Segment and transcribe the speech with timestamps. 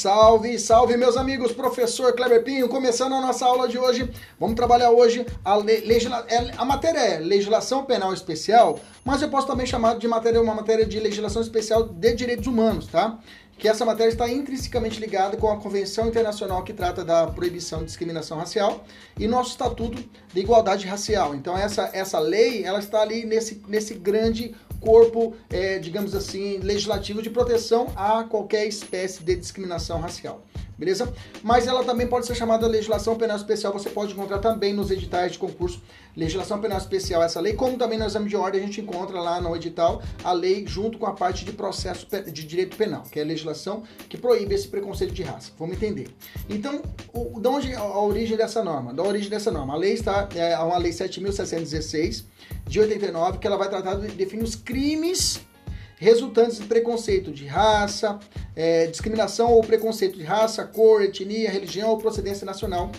[0.00, 4.10] Salve, salve meus amigos, professor Kleber Pinho, começando a nossa aula de hoje.
[4.38, 6.24] Vamos trabalhar hoje a, legisla...
[6.26, 10.54] É, a matéria é legislação penal especial, mas eu posso também chamar de matéria uma
[10.54, 13.18] matéria de legislação especial de direitos humanos, tá?
[13.58, 17.84] Que essa matéria está intrinsecamente ligada com a Convenção Internacional que trata da proibição de
[17.84, 18.82] discriminação racial
[19.18, 20.02] e nosso Estatuto
[20.32, 21.34] de Igualdade Racial.
[21.34, 27.22] Então essa essa lei, ela está ali nesse nesse grande corpo, é, digamos assim, legislativo
[27.22, 30.44] de proteção a qualquer espécie de discriminação racial.
[30.80, 31.12] Beleza?
[31.42, 35.32] Mas ela também pode ser chamada legislação penal especial, você pode encontrar também nos editais
[35.32, 35.82] de concurso
[36.16, 39.40] legislação penal especial, essa lei, como também no exame de ordem a gente encontra lá
[39.40, 43.22] no edital a lei junto com a parte de processo de direito penal, que é
[43.22, 45.52] a legislação que proíbe esse preconceito de raça.
[45.58, 46.08] Vamos entender.
[46.48, 48.92] Então, o, de onde a origem dessa norma?
[48.92, 49.74] Da origem dessa norma.
[49.74, 52.24] A lei está, é uma lei 7.716
[52.66, 55.40] de 89, que ela vai tratar de definir os crimes
[55.96, 58.18] resultantes de preconceito de raça,
[58.56, 62.90] é, discriminação ou preconceito de raça, cor, etnia, religião ou procedência nacional,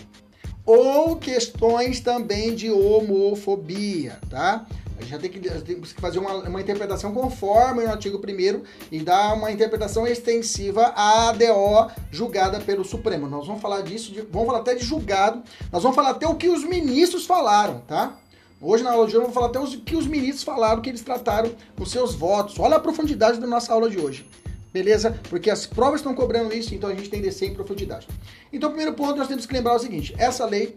[0.64, 4.64] ou questões também de homofobia, tá?
[4.96, 8.62] A gente já tem que, tem que fazer uma, uma, interpretação conforme o artigo 1
[8.92, 13.26] e dar uma interpretação extensiva à ADO julgada pelo Supremo.
[13.26, 15.42] Nós vamos falar disso, de, vamos falar até de julgado,
[15.72, 18.16] nós vamos falar até o que os ministros falaram, tá?
[18.64, 20.88] Hoje na aula de hoje eu vou falar até o que os ministros falaram, que
[20.88, 22.60] eles trataram nos seus votos.
[22.60, 24.24] Olha a profundidade da nossa aula de hoje.
[24.72, 25.18] Beleza?
[25.28, 28.06] Porque as provas estão cobrando isso, então a gente tem que descer em profundidade.
[28.52, 30.76] Então, primeiro ponto, nós temos que lembrar o seguinte: essa lei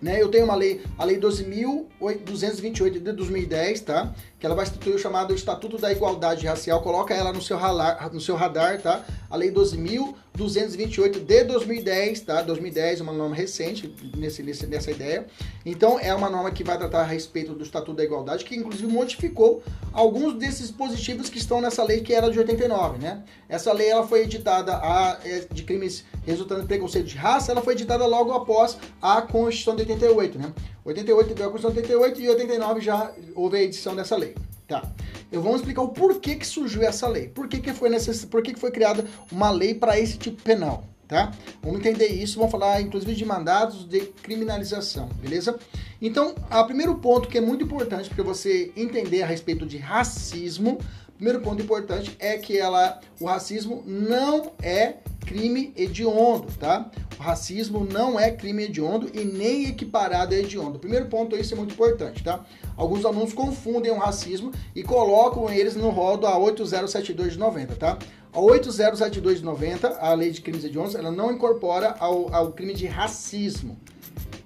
[0.00, 0.20] né?
[0.20, 4.14] Eu tenho uma lei, a Lei 12.228 de 2010, tá?
[4.38, 6.80] Que ela vai instituir o chamado Estatuto da Igualdade Racial.
[6.80, 9.04] Coloca ela no seu, radar, no seu radar, tá?
[9.28, 12.42] A Lei 12.000 228 de 2010, tá?
[12.42, 15.26] 2010 é uma norma recente nesse, nesse, nessa ideia.
[15.64, 18.90] Então, é uma norma que vai tratar a respeito do Estatuto da Igualdade, que inclusive
[18.90, 23.22] modificou alguns desses dispositivos que estão nessa lei que era de 89, né?
[23.48, 27.62] Essa lei ela foi editada a, é, de crimes resultando de preconceito de raça, ela
[27.62, 30.52] foi editada logo após a Constituição de 88, né?
[30.84, 34.34] 88 deu a Constituição de 88 e 89 já houve a edição dessa lei,
[34.70, 34.88] tá?
[35.32, 37.28] eu vou explicar o porquê que surgiu essa lei.
[37.28, 38.24] Por que, que foi necess...
[38.24, 41.32] por que, que foi criada uma lei para esse tipo penal, tá?
[41.62, 45.58] Vamos entender isso, vamos falar inclusive de mandados de criminalização, beleza?
[46.00, 50.78] Então, o primeiro ponto que é muito importante para você entender a respeito de racismo,
[51.20, 56.90] primeiro ponto importante é que ela, o racismo não é crime hediondo, tá?
[57.18, 60.78] O racismo não é crime hediondo e nem equiparado a hediondo.
[60.78, 62.42] Primeiro ponto, isso é muito importante, tá?
[62.74, 67.98] Alguns alunos confundem o racismo e colocam eles no rol da 8072 de 90, tá?
[68.32, 72.72] A 8072 de 90, a lei de crimes hediondos, ela não incorpora ao, ao crime
[72.72, 73.78] de racismo.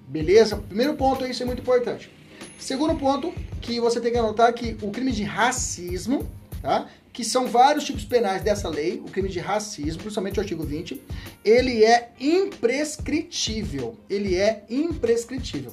[0.09, 0.57] Beleza?
[0.57, 2.11] Primeiro ponto, isso é muito importante.
[2.59, 6.29] Segundo ponto, que você tem que anotar que o crime de racismo,
[6.65, 6.87] tá?
[7.13, 11.01] que são vários tipos penais dessa lei, o crime de racismo, principalmente o artigo 20,
[11.45, 13.95] ele é imprescritível.
[14.09, 15.71] Ele é imprescritível.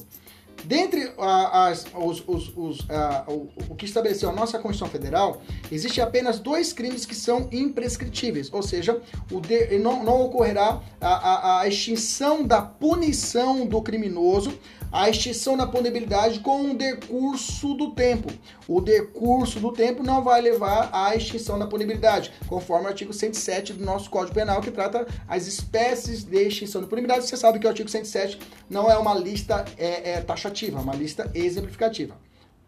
[0.64, 2.80] Dentre as, os, os, os,
[3.26, 5.42] o, o, que estabeleceu a nossa Constituição Federal,
[5.72, 9.00] existe apenas dois crimes que são imprescritíveis, ou seja,
[9.44, 14.56] de, não, não ocorrerá a, a, a extinção da punição do criminoso
[14.92, 18.30] a extinção da punibilidade com o decurso do tempo.
[18.68, 23.72] O decurso do tempo não vai levar à extinção da punibilidade, conforme o artigo 107
[23.72, 27.26] do nosso Código Penal, que trata as espécies de extinção da punibilidade.
[27.26, 30.94] Você sabe que o artigo 107 não é uma lista é, é, taxativa, é uma
[30.94, 32.14] lista exemplificativa.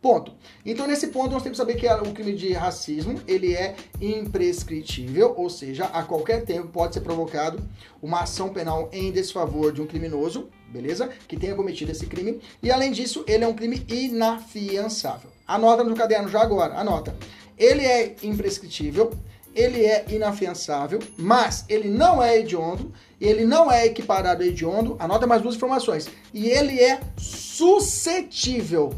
[0.05, 0.33] Ponto.
[0.67, 5.33] Então, nesse ponto, nós temos que saber que o crime de racismo, ele é imprescritível,
[5.35, 7.59] ou seja, a qualquer tempo pode ser provocado
[8.03, 11.09] uma ação penal em desfavor de um criminoso, beleza?
[11.29, 12.41] Que tenha cometido esse crime.
[12.61, 15.31] E, além disso, ele é um crime inafiançável.
[15.47, 17.15] Anota no caderno já agora, anota.
[17.57, 19.13] Ele é imprescritível,
[19.55, 25.27] ele é inafiançável, mas ele não é hediondo, ele não é equiparado a hediondo, anota
[25.27, 28.93] mais duas informações, e ele é suscetível.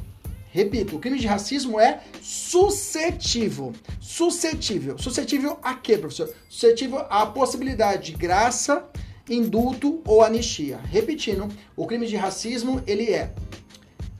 [0.50, 3.74] Repito, o crime de racismo é suscetível.
[4.00, 4.96] Suscetível.
[4.96, 6.32] Suscetível a quê, professor?
[6.48, 8.82] Suscetível à possibilidade de graça,
[9.28, 10.78] indulto ou anistia.
[10.90, 13.32] Repetindo, o crime de racismo, ele é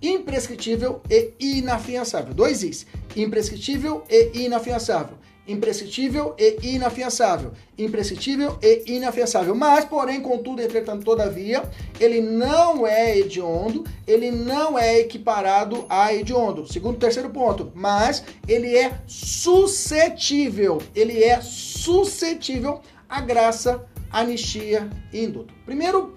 [0.03, 2.35] imprescritível e inafiançável.
[2.35, 2.87] Dois is.
[3.15, 5.17] Imprescritível e inafiançável
[5.47, 7.53] imprescritível e inafiançável.
[7.79, 9.55] Imprescritível e inafiançável.
[9.55, 11.63] Mas, porém, contudo, entretanto, todavia,
[12.01, 16.71] ele não é hediondo, ele não é equiparado a hediondo.
[16.71, 17.71] Segundo, terceiro ponto.
[17.75, 20.83] Mas ele é suscetível.
[20.95, 25.55] Ele é suscetível à graça anistia e indulto.
[25.65, 26.15] Primeiro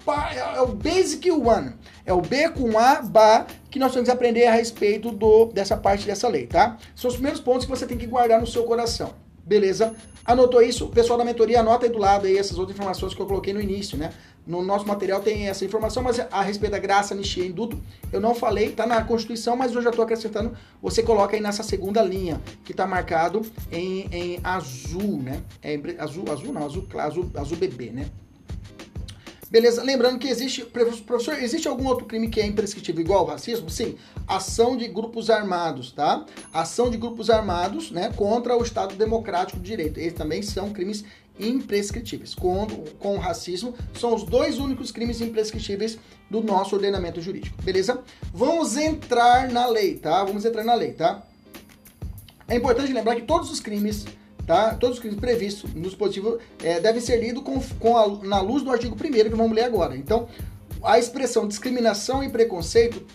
[0.54, 4.46] é o basic one, é o B com A, BA, que nós temos que aprender
[4.46, 6.78] a respeito do, dessa parte dessa lei, tá?
[6.94, 9.14] São os primeiros pontos que você tem que guardar no seu coração.
[9.50, 9.96] Beleza?
[10.24, 10.86] Anotou isso?
[10.90, 13.60] Pessoal da mentoria anota aí do lado aí essas outras informações que eu coloquei no
[13.60, 14.12] início, né?
[14.46, 17.76] No nosso material tem essa informação, mas a respeito da graça, anistia e indulto,
[18.12, 20.56] eu não falei, tá na Constituição, mas eu já estou acrescentando.
[20.80, 23.42] Você coloca aí nessa segunda linha, que está marcado
[23.72, 25.42] em, em azul, né?
[25.60, 28.08] É, azul, azul não, azul, azul, azul bebê, né?
[29.50, 29.82] Beleza?
[29.82, 33.68] Lembrando que existe, professor, existe algum outro crime que é imprescritível igual ao racismo?
[33.68, 33.96] Sim,
[34.28, 36.24] ação de grupos armados, tá?
[36.52, 39.98] Ação de grupos armados, né, contra o Estado Democrático de Direito.
[39.98, 41.04] Eles também são crimes
[41.36, 42.32] imprescritíveis.
[42.32, 42.64] Com,
[43.00, 45.98] com o racismo, são os dois únicos crimes imprescritíveis
[46.30, 48.04] do nosso ordenamento jurídico, beleza?
[48.32, 50.22] Vamos entrar na lei, tá?
[50.22, 51.26] Vamos entrar na lei, tá?
[52.46, 54.06] É importante lembrar que todos os crimes
[54.50, 54.74] tá?
[54.74, 58.72] Todos os crimes previstos no dispositivo é, devem ser lidos com, com na luz do
[58.72, 59.96] artigo 1 que vamos ler agora.
[59.96, 60.26] Então,
[60.82, 63.06] a expressão discriminação e preconceito,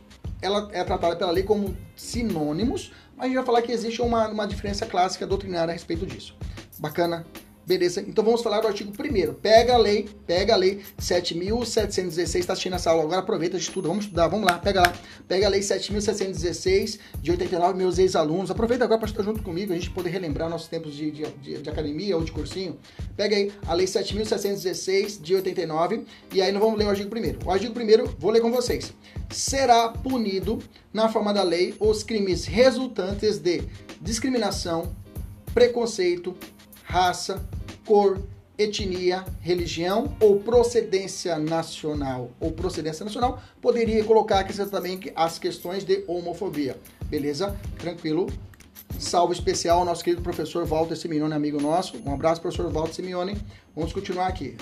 [0.41, 4.29] ela é tratada pela lei como sinônimos, mas a gente vai falar que existe uma,
[4.29, 6.33] uma diferença clássica doutrinária a respeito disso.
[6.79, 7.25] Bacana?
[7.65, 8.01] Beleza?
[8.01, 12.75] Então vamos falar do artigo 1 Pega a lei, pega a lei 7.716, está assistindo
[12.75, 14.93] essa aula agora, aproveita de estudo, vamos estudar, vamos lá, pega lá.
[15.27, 19.75] Pega a lei 7.716 de 89, meus ex-alunos, aproveita agora para estar junto comigo, a
[19.75, 22.77] gente poder relembrar nossos tempos de, de, de, de academia ou de cursinho.
[23.17, 27.47] Pega aí a lei 7.716 de 89 e aí nós vamos ler o artigo 1
[27.47, 28.93] O artigo 1 vou ler com vocês.
[29.31, 30.59] Será punido
[30.93, 33.63] na forma da lei os crimes resultantes de
[33.99, 34.95] discriminação,
[35.53, 36.35] preconceito,
[36.85, 37.43] raça,
[37.85, 38.21] cor,
[38.57, 46.03] etnia, religião ou procedência nacional ou procedência nacional, poderia colocar aqui também as questões de
[46.07, 46.77] homofobia.
[47.05, 47.55] Beleza?
[47.77, 48.27] Tranquilo?
[48.97, 51.97] Salve especial ao nosso querido professor Walter Simeone, amigo nosso.
[52.05, 53.37] Um abraço, professor Walter Simeone.
[53.75, 54.55] Vamos continuar aqui.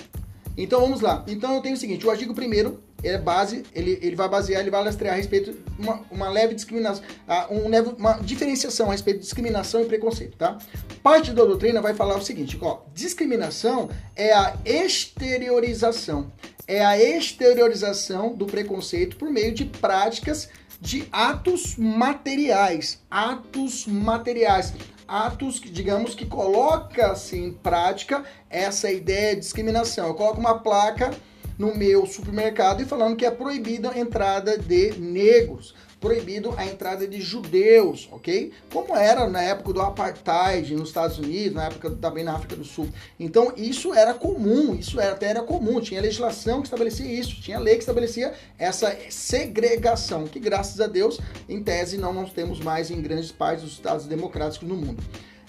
[0.56, 1.24] Então vamos lá.
[1.28, 4.70] Então eu tenho o seguinte: o artigo 1 é base, ele, ele vai basear, ele
[4.70, 7.04] vai lastrear a respeito uma, uma leve discriminação,
[7.50, 10.58] um leve, uma diferenciação a respeito de discriminação e preconceito, tá?
[11.02, 16.32] Parte da doutrina vai falar o seguinte, ó, discriminação é a exteriorização,
[16.66, 20.48] é a exteriorização do preconceito por meio de práticas
[20.80, 24.72] de atos materiais, atos materiais,
[25.06, 30.08] atos, digamos, que coloca-se em prática essa ideia de discriminação.
[30.08, 31.10] Eu coloco uma placa
[31.58, 35.74] no meu supermercado e falando que é proibida a entrada de negros,
[36.04, 38.52] proibido a entrada de judeus, ok?
[38.70, 42.64] Como era na época do apartheid nos Estados Unidos, na época também na África do
[42.64, 42.88] Sul.
[43.18, 47.58] Então isso era comum, isso era, até era comum, tinha legislação que estabelecia isso, tinha
[47.58, 51.18] lei que estabelecia essa segregação, que graças a Deus,
[51.48, 55.02] em tese, não nós temos mais em grandes partes dos estados democráticos no mundo.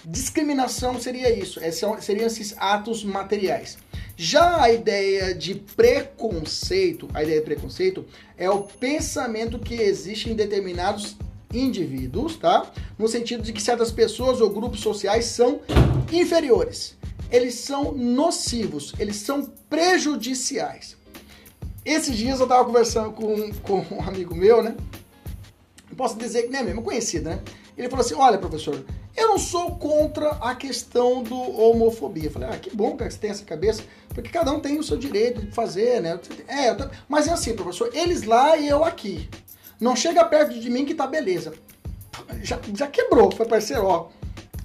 [0.08, 1.60] Discriminação seria isso,
[2.00, 3.76] seriam esses atos materiais.
[4.16, 8.04] Já a ideia de preconceito, a ideia de preconceito
[8.38, 11.16] é o pensamento que existe em determinados
[11.52, 12.70] indivíduos, tá?
[12.98, 15.60] No sentido de que certas pessoas ou grupos sociais são
[16.10, 16.96] inferiores.
[17.30, 20.96] Eles são nocivos, eles são prejudiciais.
[21.84, 24.74] Esses dias eu estava conversando com, com um amigo meu, né?
[25.96, 27.40] posso dizer que nem é mesmo conhecido, né?
[27.76, 28.84] Ele falou assim: Olha, professor,
[29.16, 32.26] eu não sou contra a questão do homofobia.
[32.26, 33.82] Eu falei, ah, que bom que você tem essa cabeça,
[34.16, 36.18] porque cada um tem o seu direito de fazer, né?
[36.48, 36.88] É, tô...
[37.06, 39.28] mas é assim, professor, eles lá e eu aqui.
[39.78, 41.52] Não chega perto de mim que tá beleza.
[42.42, 44.08] Já, já quebrou, foi parceiro, ó.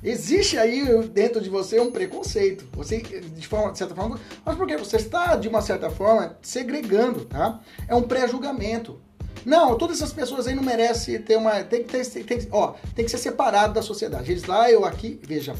[0.01, 2.65] Existe aí dentro de você um preconceito.
[2.77, 7.25] Você, de, forma, de certa forma, mas porque você está, de uma certa forma, segregando,
[7.25, 7.59] tá?
[7.89, 9.01] É um pré-julgamento.
[9.45, 11.61] Não, todas essas pessoas aí não merecem ter uma.
[11.61, 14.31] Tem que, ter, tem, tem, ó, tem que ser separado da sociedade.
[14.31, 15.53] Eles lá, eu aqui, veja.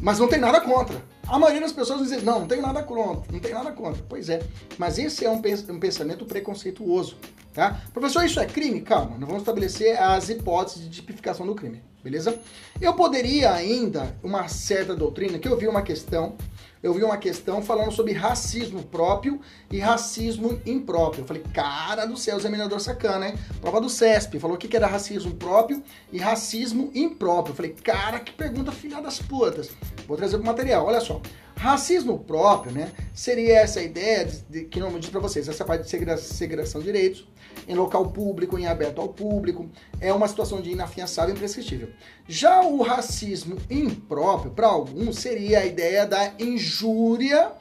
[0.00, 1.00] Mas não tem nada contra.
[1.28, 4.02] A maioria das pessoas dizem, não, não tem nada contra, não tem nada contra.
[4.08, 4.42] Pois é,
[4.78, 7.16] mas esse é um, um pensamento preconceituoso,
[7.52, 7.80] tá?
[7.92, 8.80] Professor, isso é crime?
[8.80, 11.82] Calma, nós vamos estabelecer as hipóteses de tipificação do crime.
[12.02, 12.38] beleza?
[12.80, 16.36] Eu poderia ainda, uma certa doutrina, que eu vi uma questão,
[16.82, 19.40] eu vi uma questão falando sobre racismo próprio
[19.70, 21.22] e racismo impróprio.
[21.22, 23.34] Eu falei, cara do céu, examinador sacana, hein?
[23.60, 27.52] Prova do CESP, falou o que era racismo próprio e racismo impróprio.
[27.52, 29.70] Eu falei, cara, que pergunta filha das putas.
[30.06, 31.20] Vou trazer o material, olha só.
[31.56, 32.92] Racismo próprio, né?
[33.14, 36.86] Seria essa ideia de, de, que não diz para vocês, essa parte de segregação de
[36.86, 37.26] direitos
[37.66, 41.88] em local público, em aberto ao público, é uma situação de inafiançável e imprescritível.
[42.28, 47.52] Já o racismo impróprio, para alguns, seria a ideia da injúria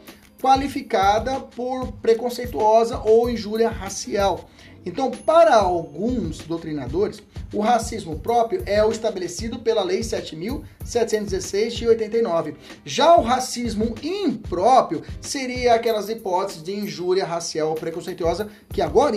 [0.42, 4.50] qualificada por preconceituosa ou injúria racial.
[4.86, 7.22] Então, para alguns doutrinadores,
[7.54, 12.56] o racismo próprio é o estabelecido pela Lei 7.716 de 89.
[12.84, 19.15] Já o racismo impróprio seria aquelas hipóteses de injúria racial preconceituosa que agora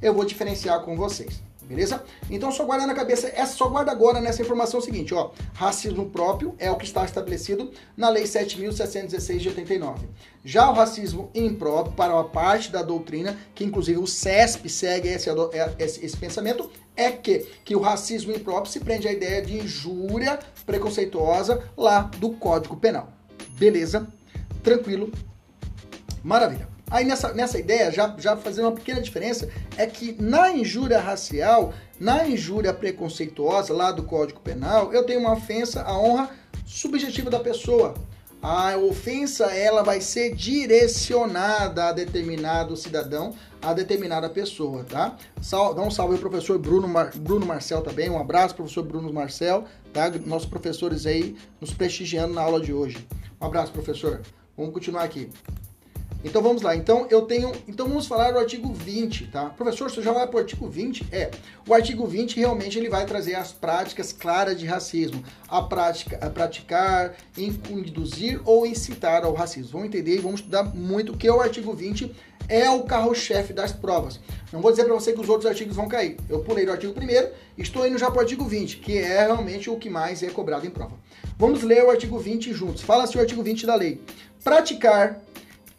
[0.00, 2.02] eu vou diferenciar com vocês beleza?
[2.28, 6.52] Então só guarda na cabeça, essa só guarda agora nessa informação seguinte, ó, racismo próprio
[6.58, 10.08] é o que está estabelecido na lei 7716 de 89.
[10.44, 15.30] Já o racismo impróprio para uma parte da doutrina, que inclusive o CESP segue esse,
[15.78, 20.40] esse, esse pensamento, é que, que o racismo impróprio se prende à ideia de injúria
[20.66, 23.12] preconceituosa lá do Código Penal.
[23.50, 24.08] Beleza?
[24.62, 25.12] Tranquilo?
[26.24, 26.69] Maravilha.
[26.90, 31.72] Aí nessa, nessa ideia, já, já fazendo uma pequena diferença, é que na injúria racial,
[32.00, 36.30] na injúria preconceituosa lá do Código Penal, eu tenho uma ofensa à honra
[36.66, 37.94] subjetiva da pessoa.
[38.42, 45.14] A ofensa ela vai ser direcionada a determinado cidadão, a determinada pessoa, tá?
[45.42, 49.12] Sal, dá um salve ao professor Bruno, Mar, Bruno Marcel também, um abraço professor Bruno
[49.12, 50.10] Marcel, tá?
[50.24, 53.06] Nossos professores aí nos prestigiando na aula de hoje.
[53.38, 54.22] Um abraço, professor.
[54.56, 55.28] Vamos continuar aqui.
[56.24, 56.76] Então vamos lá.
[56.76, 57.52] Então eu tenho.
[57.66, 59.46] Então vamos falar do artigo 20, tá?
[59.46, 61.06] Professor, você já vai para o artigo 20?
[61.10, 61.30] É.
[61.66, 65.24] O artigo 20 realmente ele vai trazer as práticas claras de racismo.
[65.48, 69.72] A prática, a praticar, induzir ou incitar ao racismo.
[69.72, 72.14] Vamos entender e vamos estudar muito que é o artigo 20
[72.50, 74.18] é o carro-chefe das provas.
[74.52, 76.16] Não vou dizer para você que os outros artigos vão cair.
[76.28, 79.70] Eu pulei do artigo 1 estou indo já para o artigo 20, que é realmente
[79.70, 80.96] o que mais é cobrado em prova.
[81.38, 82.82] Vamos ler o artigo 20 juntos.
[82.82, 84.00] Fala-se o artigo 20 da lei.
[84.42, 85.20] Praticar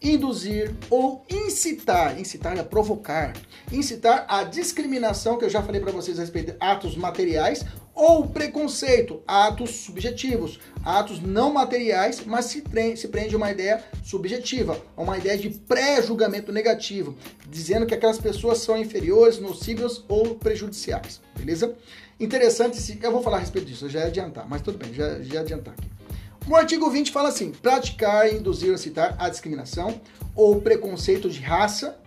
[0.02, 3.34] induzir ou incitar, incitar a provocar,
[3.72, 8.26] incitar a discriminação, que eu já falei para vocês a respeito de atos materiais, ou
[8.28, 12.64] preconceito, atos subjetivos, atos não materiais, mas se,
[12.96, 17.16] se prende uma ideia subjetiva, uma ideia de pré-julgamento negativo,
[17.50, 21.76] dizendo que aquelas pessoas são inferiores, nocivas ou prejudiciais, beleza?
[22.20, 25.22] Interessante, se, eu vou falar a respeito disso, já ia adiantar, mas tudo bem, já,
[25.22, 26.01] já ia adiantar aqui.
[26.48, 30.02] O artigo 20 fala assim: praticar, induzir ou citar a discriminação
[30.36, 31.98] ou preconceito de raça,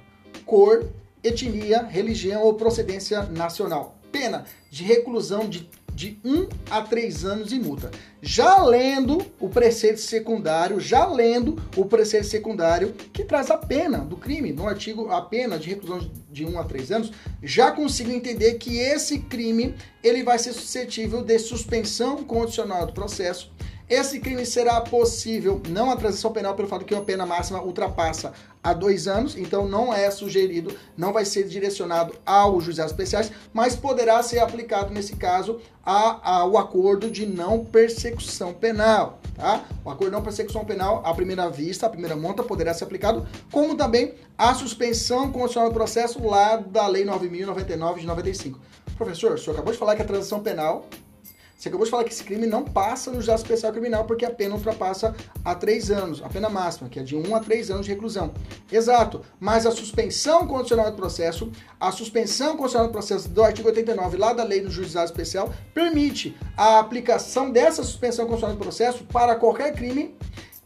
[0.45, 0.91] cor,
[1.23, 3.99] etnia, religião ou procedência nacional.
[4.11, 7.91] Pena de reclusão de, de 1 um a 3 anos e multa.
[8.21, 14.17] Já lendo o preceito secundário, já lendo o preceito secundário que traz a pena do
[14.17, 17.13] crime, no artigo a pena de reclusão de 1 um a 3 anos,
[17.43, 23.53] já consigo entender que esse crime ele vai ser suscetível de suspensão condicional do processo
[23.89, 28.33] esse crime será possível não a transição penal pelo fato que a pena máxima ultrapassa
[28.63, 33.77] a dois anos, então não é sugerido, não vai ser direcionado aos juizados especiais, mas
[33.77, 39.67] poderá ser aplicado nesse caso ao acordo de não persecução penal, tá?
[39.85, 43.27] O acordo de não persecução penal, à primeira vista, à primeira monta, poderá ser aplicado,
[43.53, 48.59] como também a suspensão condicional do processo lá da Lei 9.099 de 95.
[48.97, 50.87] Professor, o senhor acabou de falar que a transição penal
[51.57, 54.31] você acabou de falar que esse crime não passa no juizado especial criminal porque a
[54.31, 57.87] pena ultrapassa a três anos, a pena máxima, que é de um a três anos
[57.87, 58.35] de reclusão.
[58.71, 64.17] Exato, mas a suspensão condicional do processo, a suspensão condicional do processo do artigo 89
[64.17, 69.37] lá da lei do juizado especial, permite a aplicação dessa suspensão condicional do processo para
[69.37, 70.15] qualquer crime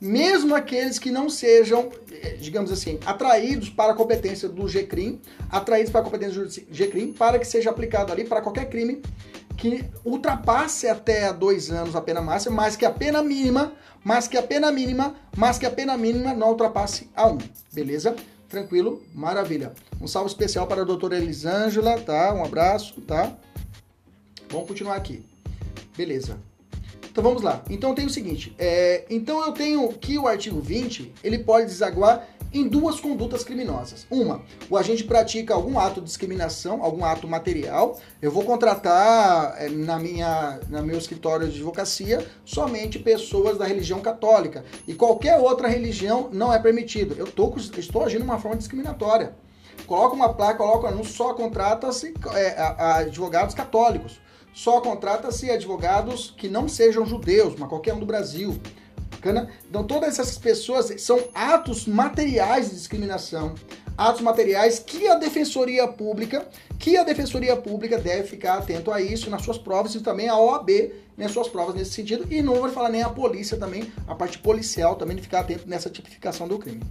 [0.01, 5.91] mesmo aqueles que não sejam, eh, digamos assim, atraídos para a competência do GCRIM, atraídos
[5.91, 9.03] para a competência do GCRIM, para que seja aplicado ali para qualquer crime
[9.59, 13.73] que ultrapasse até dois anos a pena máxima, mas que a pena mínima,
[14.05, 17.39] mas que a pena mínima, mas que a pena mínima não ultrapasse a um,
[17.73, 18.15] beleza?
[18.49, 19.03] Tranquilo?
[19.13, 19.73] Maravilha.
[20.01, 22.33] Um salve especial para a doutora Elisângela, tá?
[22.33, 23.37] Um abraço, tá?
[24.49, 25.23] Vamos continuar aqui.
[25.97, 26.39] Beleza.
[27.11, 27.63] Então vamos lá.
[27.69, 32.25] Então tem o seguinte, é, então eu tenho que o artigo 20, ele pode desaguar
[32.53, 34.07] em duas condutas criminosas.
[34.11, 37.99] Uma, o agente pratica algum ato de discriminação, algum ato material.
[38.21, 44.01] Eu vou contratar eh, na minha, no meu escritório de advocacia somente pessoas da religião
[44.01, 47.15] católica e qualquer outra religião não é permitido.
[47.19, 49.35] Eu tô, estou agindo de uma forma discriminatória.
[49.87, 54.21] Coloca uma placa, coloca não só contrata-se é, advogados católicos,
[54.53, 58.59] só contrata-se advogados que não sejam judeus, mas qualquer um do Brasil.
[59.19, 59.51] Bacana?
[59.69, 63.55] Então todas essas pessoas são atos materiais de discriminação,
[63.97, 66.47] atos materiais que a Defensoria Pública,
[66.79, 70.39] que a Defensoria Pública deve ficar atento a isso nas suas provas e também a
[70.39, 70.71] OAB
[71.17, 72.33] nas suas provas nesse sentido.
[72.33, 75.69] E não vou falar nem a polícia também, a parte policial também de ficar atento
[75.69, 76.83] nessa tipificação do crime.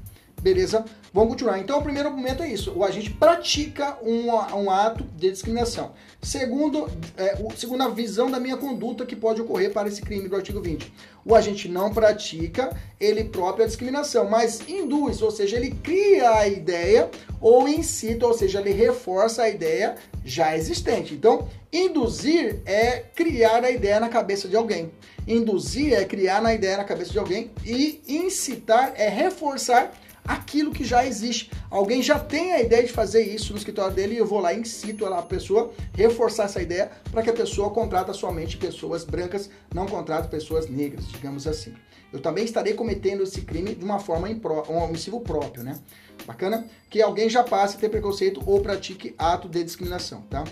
[0.42, 0.86] Beleza?
[1.12, 1.58] Vamos continuar.
[1.60, 2.72] Então, o primeiro momento é isso.
[2.76, 5.94] O agente pratica um, um ato de discriminação.
[6.22, 10.30] Segundo, é, o, segundo a visão da minha conduta que pode ocorrer para esse crime
[10.30, 10.94] do artigo 20.
[11.26, 16.48] O agente não pratica ele próprio a discriminação, mas induz, ou seja, ele cria a
[16.48, 17.10] ideia
[17.42, 21.16] ou incita, ou seja, ele reforça a ideia já existente.
[21.16, 24.92] Então, induzir é criar a ideia na cabeça de alguém.
[25.28, 29.92] Induzir é criar a ideia na cabeça de alguém e incitar é reforçar
[30.28, 31.50] aquilo que já existe.
[31.72, 34.54] Alguém já tem a ideia de fazer isso no escritório dele e eu vou lá
[34.54, 39.50] e incito a pessoa reforçar essa ideia para que a pessoa contrata somente pessoas brancas,
[39.74, 41.74] não contrate pessoas negras, digamos assim.
[42.12, 45.78] Eu também estarei cometendo esse crime de uma forma um omissivo próprio, né?
[46.26, 46.66] Bacana?
[46.90, 50.44] Que alguém já passe a ter preconceito ou pratique ato de discriminação, tá?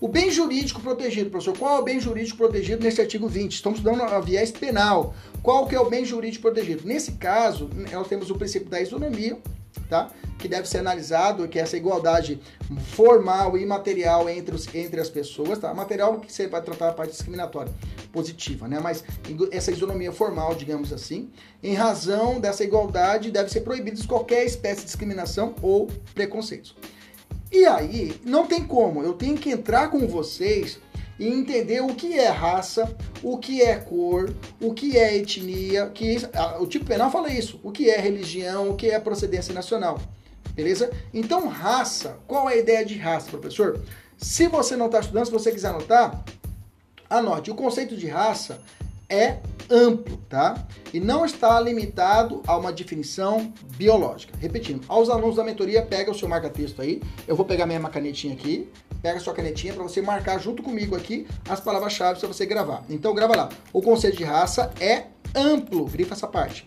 [0.00, 3.52] O bem jurídico protegido, professor, qual é o bem jurídico protegido nesse artigo 20?
[3.52, 5.14] Estamos estudando a viés penal.
[5.42, 6.88] Qual que é o bem jurídico protegido?
[6.88, 9.36] Nesse caso, nós temos o princípio da isonomia,
[9.90, 10.08] tá?
[10.38, 12.40] Que deve ser analisado, que é essa igualdade
[12.92, 15.74] formal e material entre, os, entre as pessoas, tá?
[15.74, 17.70] Material que você vai tratar a parte discriminatória,
[18.10, 18.80] positiva, né?
[18.80, 19.04] Mas
[19.52, 21.28] essa isonomia formal, digamos assim,
[21.62, 26.74] em razão dessa igualdade, deve ser proibida qualquer espécie de discriminação ou preconceito.
[27.52, 30.78] E aí, não tem como, eu tenho que entrar com vocês
[31.18, 36.16] e entender o que é raça, o que é cor, o que é etnia, que
[36.58, 40.00] o tipo penal fala isso, o que é religião, o que é procedência nacional.
[40.54, 40.90] Beleza?
[41.12, 43.80] Então, raça, qual é a ideia de raça, professor?
[44.16, 46.24] Se você não está estudando, se você quiser anotar,
[47.08, 47.50] anote.
[47.50, 48.60] O conceito de raça
[49.10, 49.38] é
[49.68, 50.66] amplo, tá?
[50.92, 54.32] E não está limitado a uma definição biológica.
[54.38, 57.02] Repetindo, aos alunos da mentoria, pega o seu marca-texto aí.
[57.26, 58.68] Eu vou pegar minha canetinha aqui.
[59.02, 62.84] Pega a sua canetinha para você marcar junto comigo aqui as palavras-chave para você gravar.
[62.88, 63.48] Então grava lá.
[63.72, 65.86] O conceito de raça é amplo.
[65.86, 66.64] Grifa essa parte.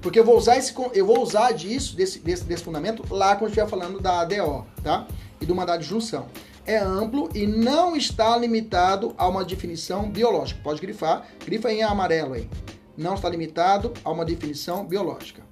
[0.00, 3.50] Porque eu vou usar esse eu vou usar disso, desse, desse, desse fundamento, lá quando
[3.50, 5.06] estiver falando da ADO, tá?
[5.40, 6.26] E do mandado de junção
[6.66, 10.60] é amplo e não está limitado a uma definição biológica.
[10.62, 12.48] Pode grifar, grifa em amarelo aí.
[12.96, 15.42] Não está limitado a uma definição biológica.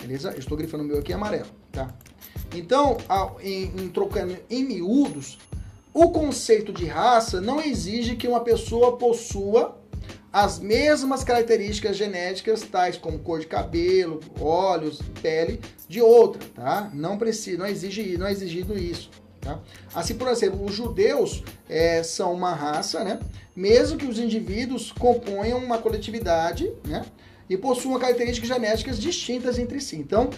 [0.00, 0.30] Beleza?
[0.30, 1.92] Eu estou grifando o meu aqui em amarelo, tá?
[2.54, 2.96] Então,
[3.40, 5.38] em, em, trocando em miúdos,
[5.92, 9.80] o conceito de raça não exige que uma pessoa possua
[10.32, 16.90] as mesmas características genéticas, tais como cor de cabelo, olhos, pele, de outra, tá?
[16.92, 19.10] Não precisa, não exige, não é exigido isso.
[19.46, 19.60] Tá?
[19.94, 23.20] Assim, por exemplo, os judeus é, são uma raça, né?
[23.54, 27.04] mesmo que os indivíduos componham uma coletividade, né?
[27.48, 29.94] e possuam características genéticas distintas entre si.
[29.94, 30.30] Então,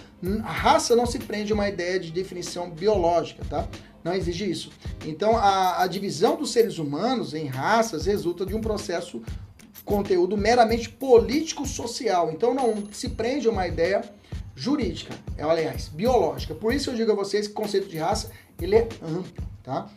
[0.45, 3.67] a raça não se prende a uma ideia de definição biológica, tá?
[4.05, 4.71] Não exige isso.
[5.07, 9.23] Então, a, a divisão dos seres humanos em raças resulta de um processo
[9.87, 12.31] conteúdo meramente político-social.
[12.31, 14.03] Então, não se prende a uma ideia
[14.59, 16.55] jurídica, é, aliás, biológica.
[16.55, 19.89] Por isso eu digo a vocês que o conceito de raça ele é amplo, tá?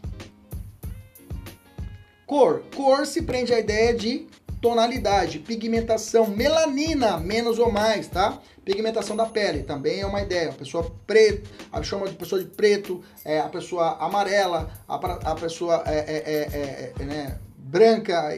[2.27, 2.63] Cor.
[2.75, 4.27] Cor se prende à ideia de
[4.61, 8.39] tonalidade, pigmentação, melanina, menos ou mais, tá?
[8.63, 10.51] Pigmentação da pele, também é uma ideia.
[10.51, 15.35] A pessoa preta, a chama de pessoa de preto, é, a pessoa amarela, a, a
[15.35, 18.33] pessoa é, é, é, é né, branca,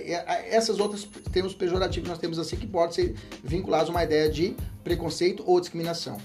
[0.50, 4.56] essas outras termos pejorativos nós temos assim que podem ser vinculados a uma ideia de
[4.84, 6.18] preconceito ou discriminação.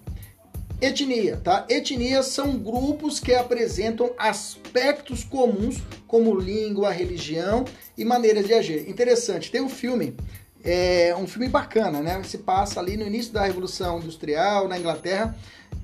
[0.81, 1.67] Etnia, tá?
[1.69, 7.65] Etnias são grupos que apresentam aspectos comuns como língua, religião
[7.97, 8.89] e maneiras de agir.
[8.89, 10.15] Interessante, tem um filme,
[10.63, 12.23] é um filme bacana, né?
[12.23, 15.37] Se passa ali no início da Revolução Industrial na Inglaterra.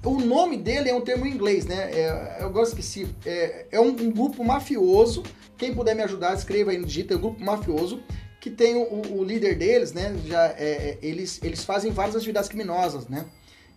[0.05, 1.91] O nome dele é um termo em inglês, né?
[1.93, 3.09] É, eu gosto esqueci.
[3.25, 5.23] É, é um, um, grupo mafioso.
[5.57, 8.03] Quem puder me ajudar, escreva aí no digita, é um grupo mafioso
[8.41, 10.15] que tem o, o líder deles, né?
[10.27, 13.25] Já é, é eles eles fazem várias atividades criminosas, né?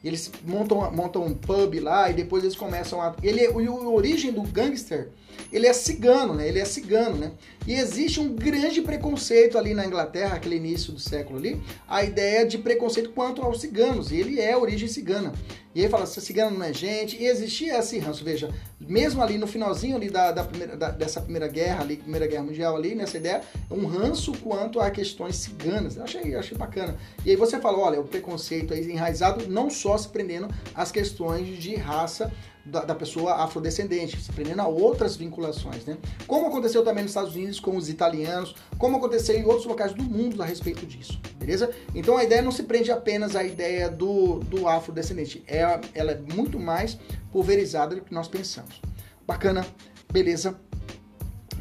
[0.03, 3.15] Eles montam, montam um pub lá e depois eles começam a.
[3.23, 5.09] Ele, é, o, origem do gangster,
[5.51, 6.47] ele é cigano, né?
[6.47, 7.31] Ele é cigano, né?
[7.65, 12.45] E existe um grande preconceito ali na Inglaterra, aquele início do século ali, a ideia
[12.45, 14.11] de preconceito quanto aos ciganos.
[14.11, 15.33] Ele é origem cigana.
[15.75, 17.21] E ele fala, se cigano não é gente.
[17.21, 21.21] E existia esse ranço, veja, mesmo ali no finalzinho ali da, da primeira, da, dessa
[21.21, 25.97] primeira guerra ali, primeira guerra mundial ali, nessa ideia, um ranço quanto a questões ciganas.
[25.97, 26.95] Eu achei, achei bacana.
[27.25, 31.59] E aí você fala, olha, o preconceito aí enraizado não só se prendendo às questões
[31.59, 32.31] de raça
[32.67, 35.97] da, da, pessoa afrodescendente, se prendendo a outras vinculações, né?
[36.25, 40.03] Como aconteceu também nos Estados Unidos com os italianos, como aconteceu em outros locais do
[40.03, 41.71] mundo a respeito disso, beleza?
[41.95, 45.61] Então a ideia não se prende apenas à ideia do, do afrodescendente, é,
[45.93, 46.97] ela é muito mais
[47.31, 48.81] pulverizada do que nós pensamos.
[49.25, 49.65] Bacana,
[50.11, 50.59] beleza?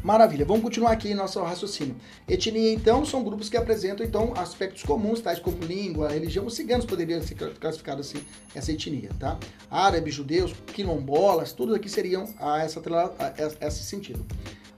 [0.07, 1.93] Maravilha, vamos continuar aqui nosso raciocínio.
[2.29, 6.45] Etnia, então, são grupos que apresentam então aspectos comuns, tais como língua, religião.
[6.45, 9.37] Os ciganos poderiam ser classificados assim, essa etnia, tá?
[9.69, 12.81] Árabes, judeus, quilombolas, todos aqui seriam a, essa,
[13.19, 14.25] a, esse sentido.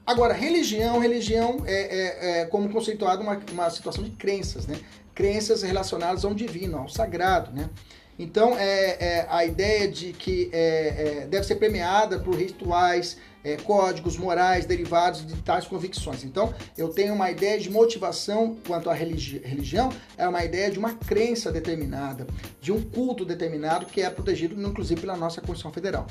[0.03, 4.79] Agora, religião, religião é, é, é como conceituado uma, uma situação de crenças, né?
[5.13, 7.69] Crenças relacionadas ao divino, ao sagrado, né?
[8.19, 13.55] Então, é, é, a ideia de que é, é, deve ser premiada por rituais, é,
[13.55, 16.25] códigos morais derivados de tais convicções.
[16.25, 20.77] Então, eu tenho uma ideia de motivação quanto à religi religião, é uma ideia de
[20.77, 22.27] uma crença determinada,
[22.59, 26.05] de um culto determinado que é protegido, inclusive, pela nossa Constituição Federal.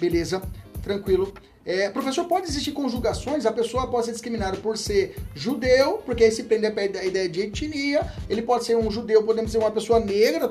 [0.00, 0.40] Beleza?
[0.82, 1.34] Tranquilo.
[1.66, 3.46] É, professor, pode existir conjugações?
[3.46, 7.40] A pessoa pode ser discriminada por ser judeu, porque aí se prende a ideia de
[7.40, 8.06] etnia.
[8.28, 10.50] Ele pode ser um judeu, podemos ser uma pessoa negra,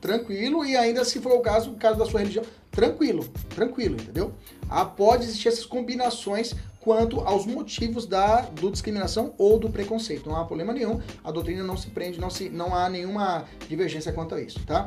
[0.00, 4.32] tranquilo, e ainda se for o caso, o caso da sua religião, tranquilo, tranquilo, entendeu?
[4.68, 10.28] Ah, pode existir essas combinações quanto aos motivos da do discriminação ou do preconceito.
[10.28, 14.12] Não há problema nenhum, a doutrina não se prende, não, se, não há nenhuma divergência
[14.12, 14.86] quanto a isso, tá?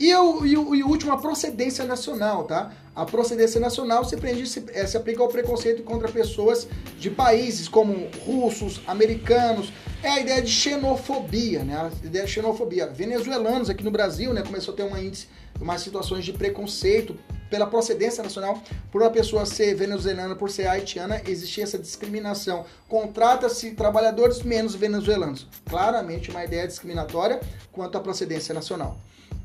[0.00, 2.72] E o, e, o, e o último, a procedência nacional, tá?
[2.96, 6.66] A procedência nacional se, prende, se, é, se aplica ao preconceito contra pessoas
[6.98, 9.70] de países como russos, americanos.
[10.02, 11.76] É a ideia de xenofobia, né?
[11.76, 12.86] A ideia de xenofobia.
[12.86, 14.42] Venezuelanos aqui no Brasil, né?
[14.42, 15.28] Começou a ter uma índice,
[15.60, 17.14] umas situações de preconceito
[17.50, 22.64] pela procedência nacional, por uma pessoa ser venezuelana, por ser haitiana, existia essa discriminação.
[22.88, 25.46] Contrata-se trabalhadores menos venezuelanos.
[25.68, 28.96] Claramente uma ideia discriminatória quanto à procedência nacional.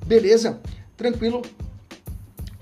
[0.06, 0.62] Beleza?
[0.96, 1.42] Tranquilo?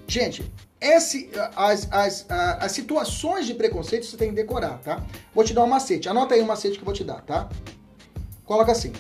[0.08, 5.04] Gente, esse, as, as, as, situações de preconceito você tem que decorar, tá?
[5.34, 6.10] Vou te dar um macete.
[6.10, 7.50] Anota aí um macete que eu vou te dar, tá?
[8.46, 8.92] Coloca assim.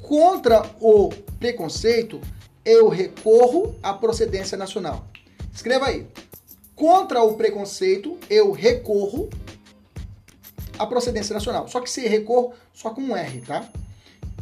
[0.00, 2.20] Contra o preconceito,
[2.64, 5.06] eu recorro à procedência nacional.
[5.52, 6.06] Escreva aí.
[6.74, 9.28] Contra o preconceito, eu recorro
[10.78, 11.66] à procedência nacional.
[11.68, 13.68] Só que se recorro só com um R, tá?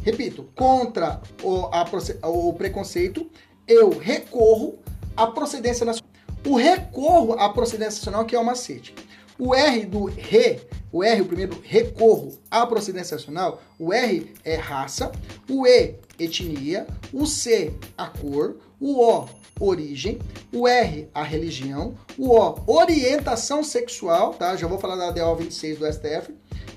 [0.05, 3.27] Repito, contra o, a, o preconceito,
[3.67, 4.77] eu recorro
[5.17, 6.11] à procedência nacional.
[6.45, 8.93] O recorro à procedência nacional que é o macete.
[9.39, 14.55] O R do re, o R, o primeiro, recorro à procedência nacional, o R é
[14.55, 15.11] raça,
[15.49, 19.27] o E, etnia, o C, a cor, o O,
[19.59, 20.19] origem,
[20.53, 24.55] o R, a religião, o O, orientação sexual, tá?
[24.55, 26.31] Já vou falar da DO 26 do STF,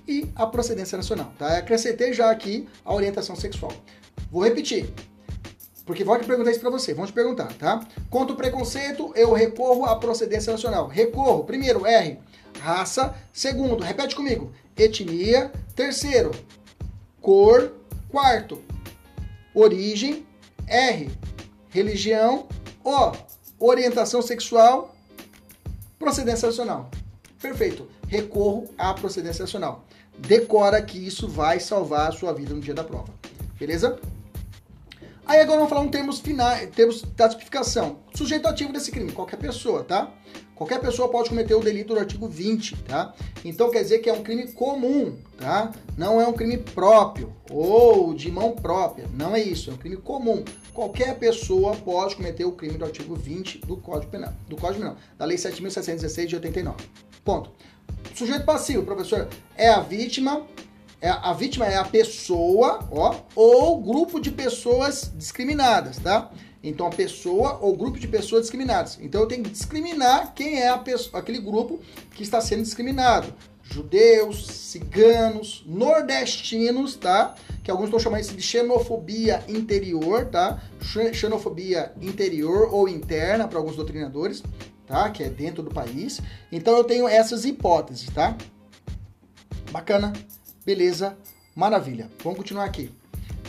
[0.09, 1.33] e a procedência nacional.
[1.39, 1.59] Tá?
[1.59, 3.73] Acrescentei já aqui a orientação sexual.
[4.33, 4.91] Vou repetir,
[5.85, 6.95] porque vou perguntar isso para você.
[6.95, 7.87] Vamos te perguntar, tá?
[8.11, 10.89] Contra o preconceito, eu recorro à procedência nacional.
[10.89, 12.19] Recorro, primeiro, R,
[12.61, 13.15] raça.
[13.33, 15.53] Segundo, repete comigo, etnia.
[15.77, 16.31] Terceiro,
[17.21, 17.75] cor.
[18.11, 18.63] Quarto,
[19.55, 20.27] origem.
[20.67, 21.11] R,
[21.69, 22.49] religião.
[22.83, 23.13] O,
[23.59, 24.95] orientação sexual.
[25.99, 26.91] Procedência nacional.
[27.41, 27.87] Perfeito.
[28.07, 29.88] Recorro à procedência nacional
[30.19, 33.13] decora que isso vai salvar a sua vida no dia da prova.
[33.59, 33.99] Beleza?
[35.27, 37.99] Aí agora vamos falar um termos finais, termos da tipificação.
[38.15, 40.11] Sujeito ativo desse crime, qualquer pessoa, tá?
[40.55, 43.15] Qualquer pessoa pode cometer o delito do artigo 20, tá?
[43.45, 45.71] Então quer dizer que é um crime comum, tá?
[45.97, 49.07] Não é um crime próprio ou de mão própria.
[49.13, 50.43] Não é isso, é um crime comum.
[50.73, 54.97] Qualquer pessoa pode cometer o crime do artigo 20 do Código Penal, do Código Penal,
[55.19, 56.77] da Lei 7.716 de 89.
[57.23, 57.53] Ponto.
[58.15, 60.45] Sujeito passivo, professor, é a vítima,
[61.01, 66.31] é, a vítima é a pessoa, ó, ou grupo de pessoas discriminadas, tá?
[66.63, 68.99] Então, a pessoa ou grupo de pessoas discriminadas.
[69.01, 73.33] Então, eu tenho que discriminar quem é pessoa, aquele grupo que está sendo discriminado.
[73.63, 77.37] Judeus, ciganos, nordestinos, tá?
[77.63, 80.61] Que alguns estão chamando isso de xenofobia interior, tá?
[81.13, 84.43] Xenofobia interior ou interna para alguns doutrinadores
[84.89, 85.11] tá?
[85.11, 86.21] Que é dentro do país.
[86.51, 88.37] Então eu tenho essas hipóteses, tá?
[89.71, 90.13] Bacana,
[90.65, 91.17] beleza,
[91.55, 92.11] maravilha.
[92.25, 92.91] Vamos continuar aqui.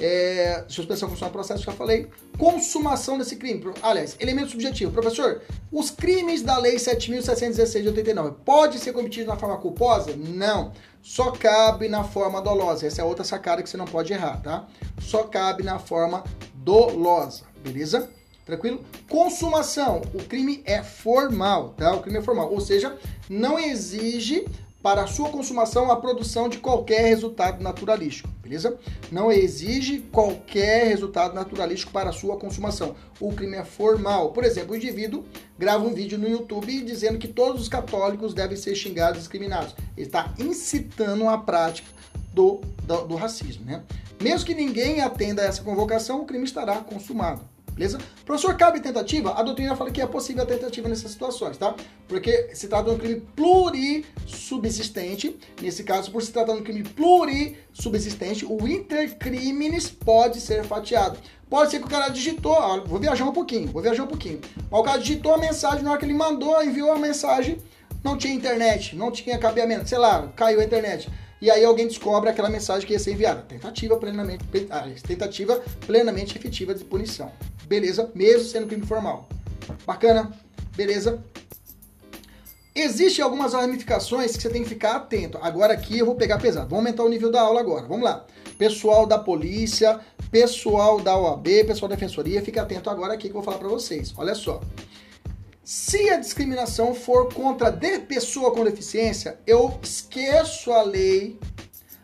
[0.01, 2.07] É, suspensão funcional processo, já falei.
[2.37, 3.61] Consumação desse crime.
[3.81, 4.91] Aliás, elemento subjetivo.
[4.91, 10.15] Professor, os crimes da Lei 7.716 de 89 pode ser cometido na forma culposa?
[10.15, 10.71] Não.
[11.01, 12.87] Só cabe na forma dolosa.
[12.87, 14.67] Essa é outra sacada que você não pode errar, tá?
[15.01, 16.23] Só cabe na forma
[16.55, 18.09] dolosa, beleza?
[18.49, 18.83] Tranquilo?
[19.07, 20.01] Consumação.
[20.11, 21.93] O crime é formal, tá?
[21.93, 22.51] O crime é formal.
[22.51, 22.97] Ou seja,
[23.29, 24.47] não exige
[24.81, 28.79] para sua consumação a produção de qualquer resultado naturalístico, beleza?
[29.11, 32.95] Não exige qualquer resultado naturalístico para sua consumação.
[33.19, 34.31] O crime é formal.
[34.31, 35.25] Por exemplo, o indivíduo
[35.57, 39.75] grava um vídeo no YouTube dizendo que todos os católicos devem ser xingados e discriminados.
[39.95, 41.89] Ele está incitando a prática
[42.33, 43.83] do, do, do racismo, né?
[44.19, 47.41] Mesmo que ninguém atenda a essa convocação, o crime estará consumado.
[47.79, 47.97] Beleza?
[48.25, 49.39] Professor, cabe tentativa?
[49.39, 51.73] A doutrina fala que é possível a tentativa nessas situações, tá?
[52.09, 55.39] Porque se trata de um crime plurissubsistente.
[55.61, 61.17] Nesse caso, por se tratar de um crime plurissubsistente, o intercrimes pode ser fatiado.
[61.49, 64.41] Pode ser que o cara digitou, ó, vou viajar um pouquinho, vou viajar um pouquinho.
[64.69, 67.59] Mas o cara digitou a mensagem, na hora que ele mandou, enviou a mensagem,
[68.03, 71.09] não tinha internet, não tinha cabeamento, sei lá, caiu a internet
[71.41, 73.41] e aí alguém descobre aquela mensagem que ia ser enviada.
[73.41, 77.31] Tentativa plenamente, ah, tentativa plenamente efetiva de punição.
[77.65, 78.11] Beleza?
[78.13, 79.27] Mesmo sendo crime formal.
[79.85, 80.33] Bacana?
[80.75, 81.23] Beleza?
[82.75, 85.37] Existem algumas ramificações que você tem que ficar atento.
[85.41, 86.69] Agora aqui eu vou pegar pesado.
[86.69, 87.87] Vamos aumentar o nível da aula agora.
[87.87, 88.25] Vamos lá.
[88.57, 89.99] Pessoal da polícia,
[90.29, 93.67] pessoal da OAB, pessoal da defensoria, fica atento agora aqui que eu vou falar para
[93.67, 94.13] vocês.
[94.17, 94.61] Olha só.
[95.71, 101.39] Se a discriminação for contra de pessoa com deficiência, eu esqueço a lei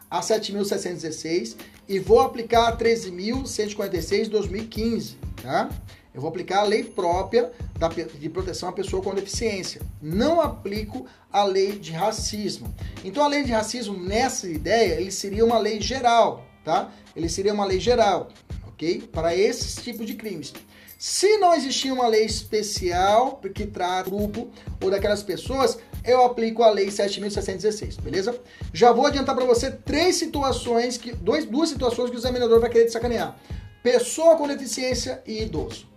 [0.07, 1.55] a 7.716
[1.89, 5.67] e vou aplicar a 13.146 de 2015, tá?
[6.13, 9.81] Eu vou aplicar a lei própria da, de proteção à pessoa com deficiência.
[9.99, 12.71] Não aplico a lei de racismo.
[13.03, 16.93] Então a lei de racismo, nessa ideia, ele seria uma lei geral, tá?
[17.15, 18.29] Ele seria uma lei geral,
[18.67, 19.09] ok?
[19.11, 20.53] Para esses tipos de crimes.
[20.97, 24.49] Se não existir uma lei especial que trata o grupo
[24.81, 28.39] ou daquelas pessoas, eu aplico a lei 7.616, beleza?
[28.73, 32.69] Já vou adiantar para você três situações, que, dois, duas situações que o examinador vai
[32.69, 33.37] querer te sacanear.
[33.83, 35.87] Pessoa com deficiência e idoso.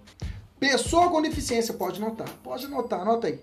[0.58, 3.38] Pessoa com deficiência, pode notar, pode anotar, anota aí.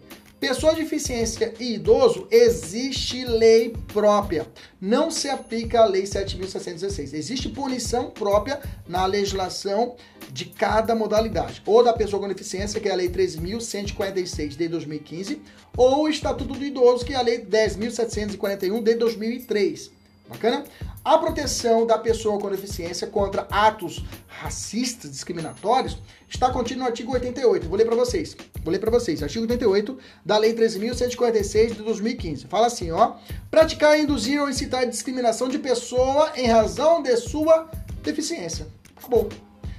[0.47, 4.45] Pessoa de deficiência e idoso, existe lei própria.
[4.79, 7.13] Não se aplica a lei 7.616.
[7.15, 9.95] Existe punição própria na legislação
[10.31, 11.63] de cada modalidade.
[11.65, 15.41] Ou da pessoa com deficiência, que é a lei 3.146 de 2015,
[15.75, 19.89] ou o Estatuto do Idoso, que é a lei 10.741 de 2003.
[20.29, 20.63] Bacana?
[21.03, 25.97] A proteção da pessoa com deficiência contra atos racistas, discriminatórios,
[26.35, 27.67] está contida no artigo 88.
[27.67, 28.35] Vou ler para vocês.
[28.63, 29.23] Vou ler para vocês.
[29.23, 32.47] Artigo 88 da Lei 13.146 de 2015.
[32.47, 33.15] Fala assim, ó:
[33.49, 37.69] praticar, induzir ou incitar discriminação de pessoa em razão de sua
[38.03, 38.67] deficiência.
[38.97, 39.29] Acabou.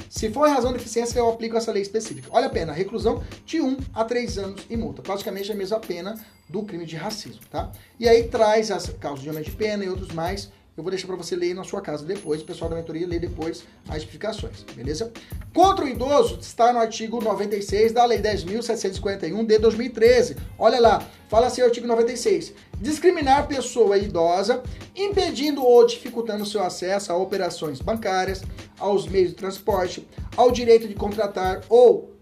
[0.09, 2.29] Se for em razão de deficiência, eu aplico essa lei específica.
[2.31, 5.03] Olha a pena, reclusão de 1 a 3 anos e multa.
[5.03, 7.71] Praticamente a mesma pena do crime de racismo, tá?
[7.99, 11.07] E aí traz as causas de aumento de pena e outros mais eu vou deixar
[11.07, 14.62] para você ler na sua casa depois, o pessoal da mentoria lê depois as explicações,
[14.75, 15.11] beleza?
[15.55, 20.37] Contra o idoso está no artigo 96 da Lei 10.741 de 2013.
[20.59, 22.53] Olha lá, fala assim o artigo 96.
[22.79, 24.62] Discriminar pessoa idosa,
[24.95, 28.43] impedindo ou dificultando seu acesso a operações bancárias,
[28.79, 32.15] aos meios de transporte, ao direito de contratar ou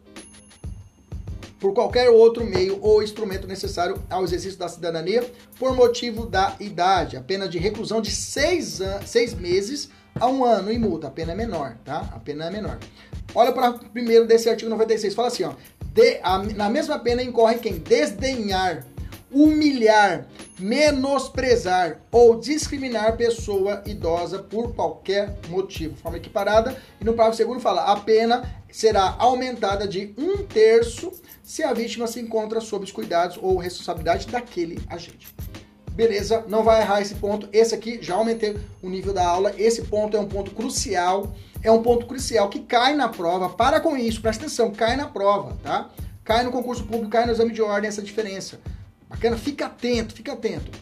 [1.65, 5.25] por qualquer outro meio ou instrumento necessário ao exercício da cidadania
[5.59, 7.17] por motivo da idade.
[7.17, 9.89] A pena de reclusão de seis, seis meses
[10.21, 11.07] a um ano e multa.
[11.07, 12.07] A pena é menor, tá?
[12.15, 12.79] A pena é menor.
[13.35, 15.15] Olha para o primeiro desse artigo 96.
[15.15, 15.55] Fala assim, ó.
[15.81, 18.85] De, a, na mesma pena incorre quem desdenhar,
[19.33, 20.27] humilhar,
[20.59, 25.97] menosprezar ou discriminar pessoa idosa por qualquer motivo.
[25.97, 26.77] Forma equiparada.
[27.01, 31.13] E no parágrafo segundo fala: a pena será aumentada de um terço
[31.45, 35.33] se a vítima se encontra sob os cuidados ou responsabilidade daquele agente.
[35.93, 37.49] Beleza, não vai errar esse ponto.
[37.53, 39.55] Esse aqui já aumentei o nível da aula.
[39.57, 41.33] Esse ponto é um ponto crucial.
[41.63, 43.49] É um ponto crucial que cai na prova.
[43.49, 45.91] Para com isso, presta atenção, cai na prova, tá?
[46.25, 48.61] Cai no concurso público, cai no exame de ordem essa diferença.
[49.09, 49.39] Bacana?
[49.39, 50.73] Fica atento, fica atento.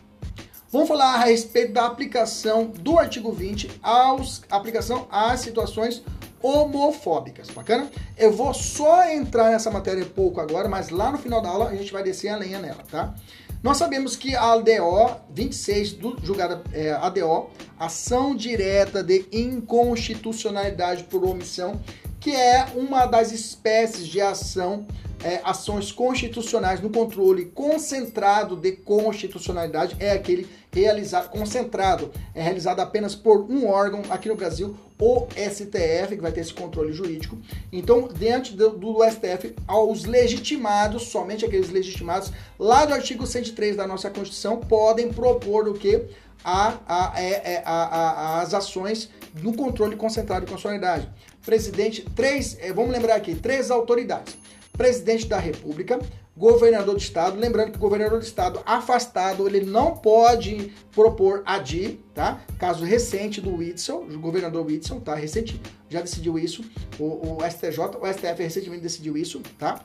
[0.70, 6.02] Vamos falar a respeito da aplicação do artigo 20 aos aplicação às situações
[6.42, 7.90] homofóbicas, bacana?
[8.16, 11.74] Eu vou só entrar nessa matéria pouco agora, mas lá no final da aula a
[11.74, 13.14] gente vai descer a lenha nela, tá?
[13.62, 21.24] Nós sabemos que a ADO 26 do julgada é, ADO, ação direta de inconstitucionalidade por
[21.24, 21.80] omissão,
[22.22, 24.86] que é uma das espécies de ação
[25.24, 33.14] é, ações constitucionais no controle concentrado de constitucionalidade é aquele realizado concentrado, é realizado apenas
[33.14, 37.36] por um órgão aqui no Brasil, o STF, que vai ter esse controle jurídico.
[37.72, 43.86] Então, diante do, do STF, aos legitimados, somente aqueles legitimados, lá do artigo 103 da
[43.86, 46.04] nossa Constituição, podem propor o que?
[46.44, 49.10] A, a, é, é, a, a, as ações
[49.42, 51.08] no controle concentrado de constitucionalidade.
[51.44, 54.36] Presidente, três, é, vamos lembrar aqui, três autoridades
[54.76, 56.00] presidente da República,
[56.36, 57.38] governador do estado.
[57.38, 62.40] Lembrando que o governador do estado afastado, ele não pode propor ADI, tá?
[62.58, 65.14] Caso recente do Whitson, o governador Whitson, tá?
[65.14, 66.64] Recente, já decidiu isso.
[66.98, 69.84] O, o STJ, o STF recentemente decidiu isso, tá?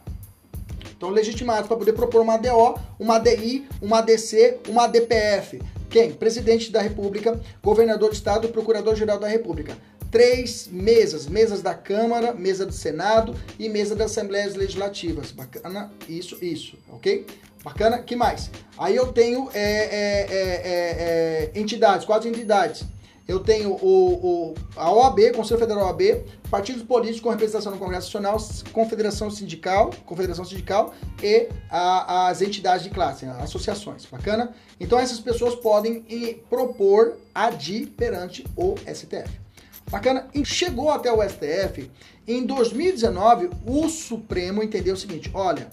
[0.95, 5.61] Então, legitimados para poder propor uma DO, uma DI, uma DC, uma DPF.
[5.89, 6.11] Quem?
[6.11, 9.77] Presidente da República, governador do Estado, procurador-geral da República.
[10.11, 15.31] Três mesas, mesas da Câmara, mesa do Senado e mesa das Assembleias Legislativas.
[15.31, 17.25] Bacana, isso, isso, ok?
[17.63, 18.49] Bacana, que mais?
[18.77, 22.85] Aí eu tenho é, é, é, entidades, quatro entidades
[23.27, 28.07] eu tenho o, o, a OAB, Conselho Federal OAB, partidos políticos com representação no Congresso
[28.07, 28.37] Nacional,
[28.71, 34.05] Confederação Sindical, Confederação Sindical e a, as entidades de classe, associações.
[34.05, 34.53] Bacana?
[34.79, 36.05] Então essas pessoas podem
[36.49, 39.46] propor ADI perante o STF.
[39.89, 40.27] Bacana?
[40.33, 41.89] E chegou até o STF.
[42.27, 45.67] Em 2019, o Supremo entendeu o seguinte: olha,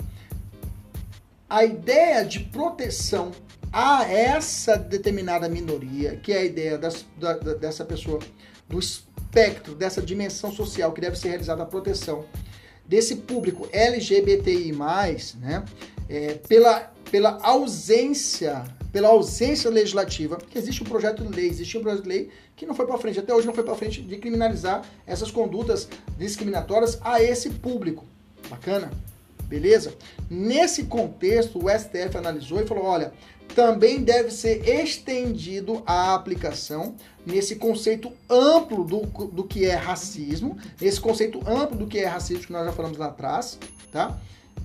[1.48, 3.33] a ideia de proteção
[3.72, 8.20] a essa determinada minoria, que é a ideia das, da, dessa pessoa,
[8.68, 12.24] do espectro, dessa dimensão social que deve ser realizada a proteção
[12.87, 14.72] desse público LGBTI+,
[15.40, 15.64] né,
[16.09, 21.83] é, pela, pela ausência pela ausência legislativa, que existe um projeto de lei, existe um
[21.83, 24.16] projeto de lei que não foi para frente, até hoje não foi para frente de
[24.18, 28.04] criminalizar essas condutas discriminatórias a esse público.
[28.48, 28.92] Bacana?
[29.48, 29.96] Beleza?
[30.30, 33.12] Nesse contexto, o STF analisou e falou: olha,
[33.52, 36.94] também deve ser estendido a aplicação
[37.26, 42.44] nesse conceito amplo do, do que é racismo, nesse conceito amplo do que é racismo
[42.44, 43.59] que nós já falamos lá atrás,
[43.90, 44.16] tá?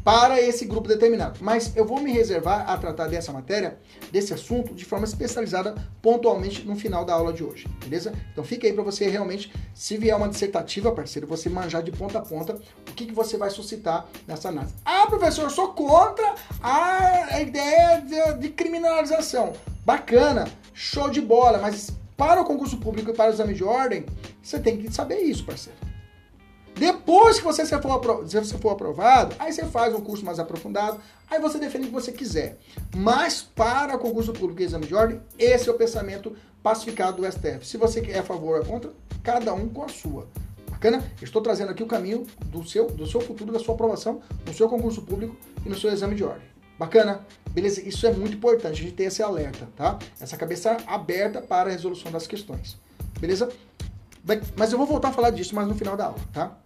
[0.04, 1.40] Para esse grupo determinado.
[1.42, 3.78] Mas eu vou me reservar a tratar dessa matéria,
[4.12, 8.14] desse assunto, de forma especializada, pontualmente no final da aula de hoje, beleza?
[8.32, 12.20] Então fica aí para você realmente, se vier uma dissertativa, parceiro, você manjar de ponta
[12.20, 12.56] a ponta
[12.90, 14.74] o que, que você vai suscitar nessa análise.
[14.86, 19.54] Ah, professor, eu sou contra a ideia de, de criminalização.
[19.86, 24.06] Bacana, show de bola, mas para o concurso público e para o exame de ordem,
[24.42, 25.79] você tem que saber isso, parceiro.
[26.80, 30.98] Depois que você for, você for aprovado, aí você faz um curso mais aprofundado,
[31.30, 32.58] aí você defende o que você quiser.
[32.96, 37.68] Mas para concurso público e exame de ordem, esse é o pensamento pacificado do STF.
[37.68, 40.26] Se você é a favor ou contra, cada um com a sua.
[40.70, 41.04] Bacana?
[41.22, 44.70] Estou trazendo aqui o caminho do seu, do seu futuro, da sua aprovação no seu
[44.70, 46.48] concurso público e no seu exame de ordem.
[46.78, 47.26] Bacana?
[47.52, 47.82] Beleza?
[47.82, 50.00] Isso é muito importante, a gente ter esse alerta, tá?
[50.18, 52.78] Essa cabeça aberta para a resolução das questões.
[53.20, 53.50] Beleza?
[54.56, 56.58] Mas eu vou voltar a falar disso mais no final da aula, tá?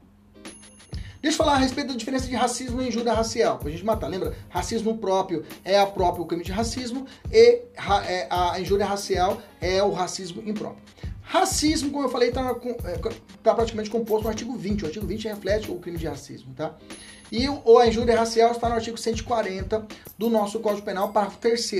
[1.23, 4.09] Deixa eu falar a respeito da diferença de racismo e injúria racial, pra gente matar.
[4.09, 4.35] Lembra?
[4.49, 7.61] Racismo próprio é a próprio crime de racismo e
[8.09, 10.83] é, a injúria racial é o racismo impróprio.
[11.21, 12.41] Racismo, como eu falei, está
[12.83, 12.99] é,
[13.41, 14.83] tá praticamente composto no artigo 20.
[14.83, 16.75] O artigo 20 reflete o crime de racismo, tá?
[17.31, 21.71] E o, a injúria racial está no artigo 140 do nosso Código Penal, parágrafo 3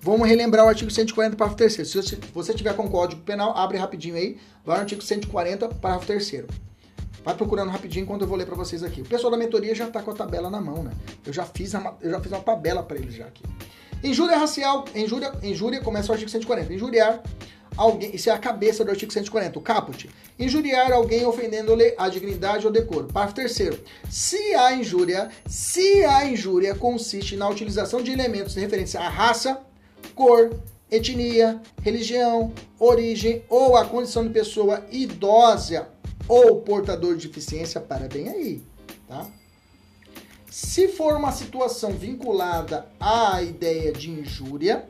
[0.00, 3.78] Vamos relembrar o artigo 140, parágrafo 3 Se você tiver com o Código Penal, abre
[3.78, 6.67] rapidinho aí, vai no artigo 140, parágrafo 3
[7.28, 9.02] Vai procurando rapidinho enquanto eu vou ler para vocês aqui.
[9.02, 10.92] O pessoal da mentoria já tá com a tabela na mão, né?
[11.26, 13.42] Eu já fiz, a, eu já fiz uma tabela para eles já aqui.
[14.02, 16.72] Injúria racial, injúria, injúria começa o artigo 140.
[16.72, 17.22] Injuriar
[17.76, 20.08] alguém, isso é a cabeça do artigo 140, o caput.
[20.38, 23.08] Injuriar alguém ofendendo-lhe a dignidade ou decoro.
[23.08, 23.78] Parágrafo terceiro.
[24.08, 29.60] Se a injúria, se a injúria consiste na utilização de elementos de referência à raça,
[30.14, 30.50] cor,
[30.90, 35.88] etnia, religião, origem ou a condição de pessoa idosa
[36.28, 38.62] ou portador de deficiência, para bem aí,
[39.08, 39.26] tá?
[40.50, 44.88] Se for uma situação vinculada à ideia de injúria,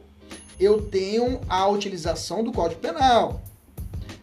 [0.59, 3.41] eu tenho a utilização do Código Penal.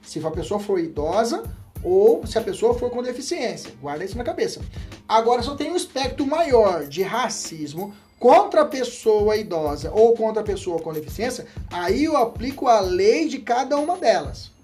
[0.03, 1.43] Se a pessoa for idosa
[1.83, 3.71] ou se a pessoa for com deficiência.
[3.81, 4.61] Guarda isso na cabeça.
[5.07, 10.45] Agora, eu tenho um espectro maior de racismo contra a pessoa idosa ou contra a
[10.45, 14.54] pessoa com deficiência, aí eu aplico a lei de cada uma delas.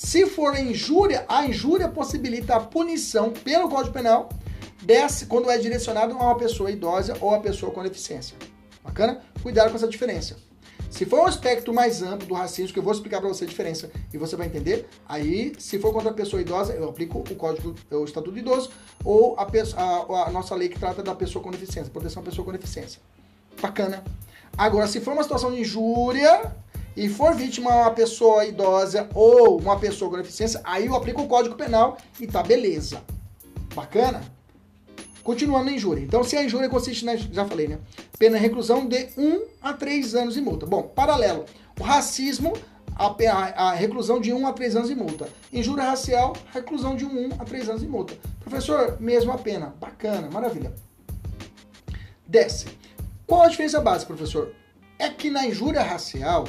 [0.00, 4.28] Se for injúria, a injúria possibilita a punição pelo Código Penal
[4.80, 8.36] desse, quando é direcionado a uma pessoa idosa ou a pessoa com deficiência.
[8.84, 9.20] Bacana?
[9.42, 10.36] Cuidado com essa diferença.
[10.88, 13.48] Se for um aspecto mais amplo do racismo, que eu vou explicar para você a
[13.48, 17.34] diferença e você vai entender, aí, se for contra a pessoa idosa, eu aplico o
[17.34, 18.70] código, o Estatuto do Idoso
[19.04, 22.44] ou a, a, a nossa lei que trata da pessoa com deficiência, proteção à pessoa
[22.44, 23.00] com deficiência.
[23.60, 24.04] Bacana.
[24.56, 26.54] Agora, se for uma situação de injúria,
[26.98, 31.28] e for vítima uma pessoa idosa ou uma pessoa com deficiência, aí eu aplico o
[31.28, 33.04] Código Penal e tá beleza.
[33.72, 34.20] Bacana?
[35.22, 36.02] Continuando na injúria.
[36.02, 37.14] Então, se a injúria consiste na.
[37.14, 37.78] Já falei, né?
[38.18, 40.66] Pena de reclusão de 1 a 3 anos e multa.
[40.66, 41.44] Bom, paralelo.
[41.78, 42.52] O racismo,
[42.96, 45.28] a, a, a, reclusão de 1 a 3 anos e multa.
[45.52, 48.14] Injúria racial, reclusão de 1 a 3 anos e multa.
[48.40, 49.72] Professor, mesmo a pena.
[49.78, 50.72] Bacana, maravilha.
[52.26, 52.66] desce.
[53.24, 54.52] Qual a diferença básica, professor?
[54.98, 56.44] É que na injúria racial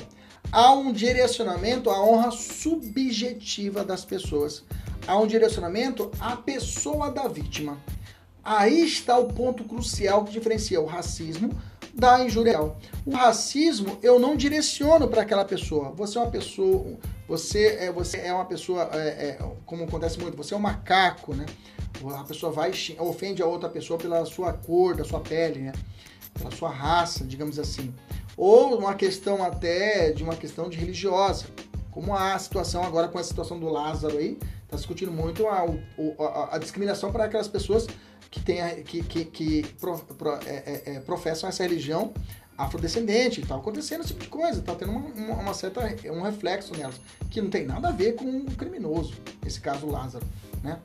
[0.51, 4.63] há um direcionamento à honra subjetiva das pessoas.
[5.07, 7.77] Há um direcionamento à pessoa da vítima.
[8.43, 11.49] Aí está o ponto crucial que diferencia o racismo
[11.93, 12.59] da injúria.
[13.05, 15.91] O racismo eu não direciono para aquela pessoa.
[15.91, 16.97] Você é uma pessoa,
[17.27, 18.97] você é, você é uma pessoa, é,
[19.29, 21.45] é, como acontece muito, você é um macaco, né?
[22.17, 25.73] A pessoa vai ofende a outra pessoa pela sua cor, da sua pele, né?
[26.33, 27.93] Pela sua raça, digamos assim.
[28.39, 31.47] Ou uma questão até de uma questão de religiosa,
[31.91, 35.65] como a situação agora com a situação do Lázaro aí, está discutindo muito a,
[36.17, 37.85] a, a discriminação para aquelas pessoas
[38.31, 42.13] que, tem, que, que, que pro, pro, é, é, é, professam essa religião
[42.57, 46.95] afrodescendente, está acontecendo esse tipo de coisa, está tendo uma, uma, certa, um reflexo nelas,
[47.29, 49.15] que não tem nada a ver com um criminoso,
[49.45, 50.25] esse caso Lázaro,
[50.63, 50.79] né?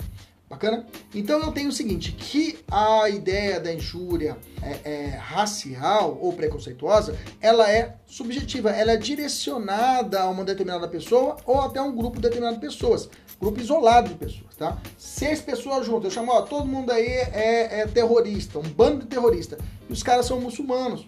[0.49, 0.87] Bacana?
[1.15, 7.17] Então eu tenho o seguinte, que a ideia da injúria é, é, racial ou preconceituosa,
[7.41, 12.57] ela é subjetiva, ela é direcionada a uma determinada pessoa ou até um grupo determinado
[12.57, 13.09] de pessoas
[13.41, 14.79] grupo isolado de pessoas, tá?
[14.97, 19.07] Seis pessoas juntas, eu chamo, ó, todo mundo aí é, é terrorista, um bando de
[19.07, 19.59] terrorista.
[19.89, 21.07] E os caras são muçulmanos,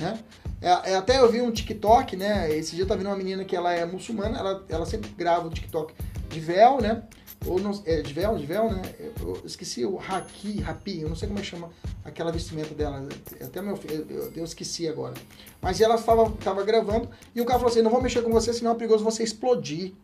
[0.00, 0.18] né?
[0.60, 2.52] É, é, até eu vi um TikTok, né?
[2.52, 5.50] Esse dia tá vindo uma menina que ela é muçulmana, ela, ela sempre grava o
[5.50, 5.94] TikTok
[6.28, 7.02] de véu, né?
[7.46, 8.82] Ou não, é, de véu, de véu, né?
[8.98, 11.70] Eu esqueci o haki, rapi, eu não sei como é que chama
[12.04, 13.06] aquela vestimenta dela.
[13.40, 15.14] Até meu eu, eu esqueci agora.
[15.60, 18.52] Mas ela estava tava gravando e o cara falou assim: não vou mexer com você,
[18.52, 19.94] senão é perigoso você explodir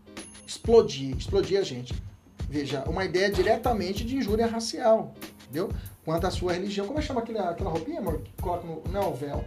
[0.47, 1.95] explodir, explodir a gente.
[2.49, 5.71] Veja, uma ideia diretamente de injúria racial, entendeu?
[6.05, 6.87] Quanto à sua religião.
[6.87, 8.21] Como é que chama aquela, aquela roupinha, amor?
[8.21, 8.83] Que coloca no.
[8.91, 9.45] Não, véu.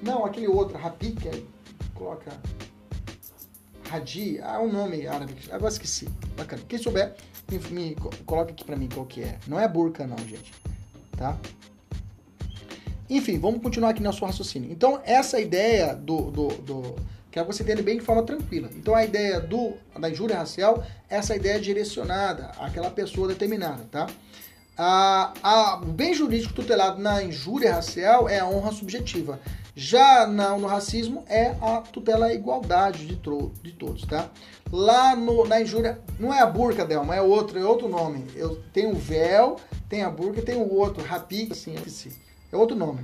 [0.00, 1.42] Não, aquele outro, rapi, que é,
[1.94, 2.30] coloca.
[3.92, 6.08] Hadi, ah, um nome árabe, agora esqueci.
[6.36, 6.62] Bacana.
[6.66, 7.14] Quem souber,
[7.50, 7.96] me, me
[8.48, 9.38] aqui pra mim qual que é.
[9.46, 10.52] Não é burca, não, gente.
[11.16, 11.36] Tá?
[13.10, 14.72] Enfim, vamos continuar aqui no seu raciocínio.
[14.72, 16.96] Então, essa ideia do, do, do
[17.32, 18.68] Quero que você entenda bem de forma tranquila.
[18.76, 24.06] Então a ideia do, da injúria racial é essa ideia direcionada àquela pessoa determinada, tá?
[24.76, 29.40] A, a, o bem jurídico tutelado na injúria racial é a honra subjetiva.
[29.74, 34.30] Já na, no racismo é a tutela à igualdade de, tro, de todos, tá?
[34.70, 38.26] Lá no, na injúria, não é a burca, Delma, é outro, é outro nome.
[38.36, 39.56] Eu tenho o véu,
[39.88, 41.74] tem a burca tem o outro, rapi, assim,
[42.52, 43.00] é outro nome.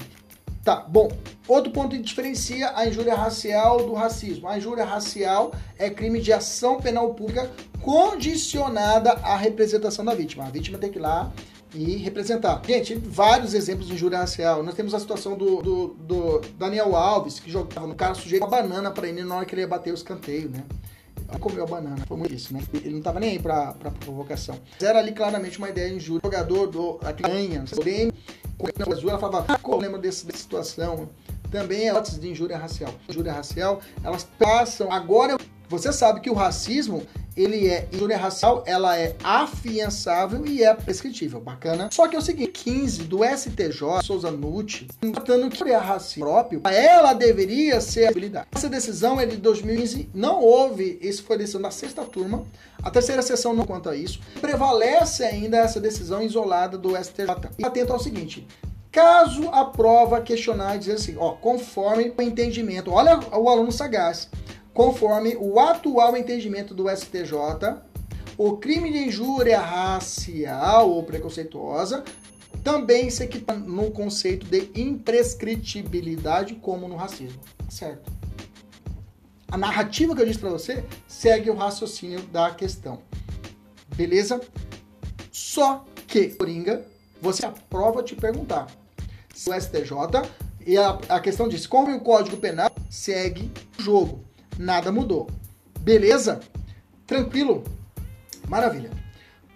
[0.63, 1.11] Tá, bom.
[1.47, 4.47] Outro ponto que diferencia a injúria racial do racismo.
[4.47, 7.51] A injúria racial é crime de ação penal pública
[7.81, 10.45] condicionada à representação da vítima.
[10.45, 11.33] A vítima tem que ir lá
[11.75, 12.63] e representar.
[12.67, 14.63] Gente, vários exemplos de injúria racial.
[14.63, 18.51] Nós temos a situação do, do, do Daniel Alves, que jogava no cara sujeito uma
[18.51, 20.65] banana para ele na hora que ele ia bater o escanteio, né?
[21.31, 22.63] Ele comeu a banana, foi muito isso, né?
[22.73, 24.59] Ele não tava nem aí pra, pra provocação.
[24.81, 26.21] Era ali claramente uma ideia de injúria.
[26.23, 27.65] O jogador do a ganha,
[28.59, 31.09] o azul, ela falava, ah, qual lembra dessa situação?
[31.51, 32.93] Também é antes de injúria racial.
[33.09, 34.91] Injúria racial, elas passam.
[34.91, 35.37] Agora,
[35.69, 37.03] você sabe que o racismo,
[37.37, 41.41] ele é injúria racial, ela é afiançável e é prescritível.
[41.41, 41.89] Bacana.
[41.93, 46.61] Só que é o seguinte, 15 do STJ, Souza Nutti, tratando que é racismo próprio,
[46.65, 48.47] ela deveria ser a habilidade.
[48.53, 52.45] Essa decisão é de 2015, não houve, isso foi a decisão da sexta turma,
[52.83, 54.21] a terceira sessão não quanto a isso.
[54.41, 57.51] Prevalece ainda essa decisão isolada do STJ.
[57.59, 58.47] E atento ao seguinte,
[58.91, 64.31] Caso a prova questionar e dizer assim, ó, conforme o entendimento, olha o aluno sagaz,
[64.73, 67.35] conforme o atual entendimento do STJ,
[68.37, 72.05] o crime de injúria racial ou preconceituosa
[72.63, 78.13] também se equipa no conceito de imprescritibilidade como no racismo, certo?
[79.51, 83.01] A narrativa que eu disse para você segue o raciocínio da questão.
[83.97, 84.41] Beleza?
[85.33, 86.87] Só que, Coringa,
[87.21, 88.67] você aprova te perguntar
[89.35, 89.93] se o STJ
[90.67, 94.28] e a, a questão diz como o Código Penal segue o jogo
[94.59, 95.31] nada mudou.
[95.81, 96.41] Beleza?
[97.07, 97.65] Tranquilo?
[98.49, 98.91] Maravilha.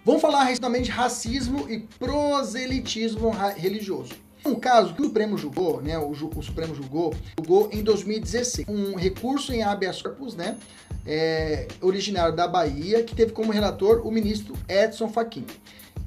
[0.05, 4.13] Vamos falar rapidamente de racismo e proselitismo religioso.
[4.45, 8.95] Um caso que o Supremo julgou, né, o, o, Supremo julgou, julgou em 2016, um
[8.95, 10.57] recurso em habeas corpus, né,
[11.05, 15.45] é, originário da Bahia, que teve como relator o ministro Edson Fachin.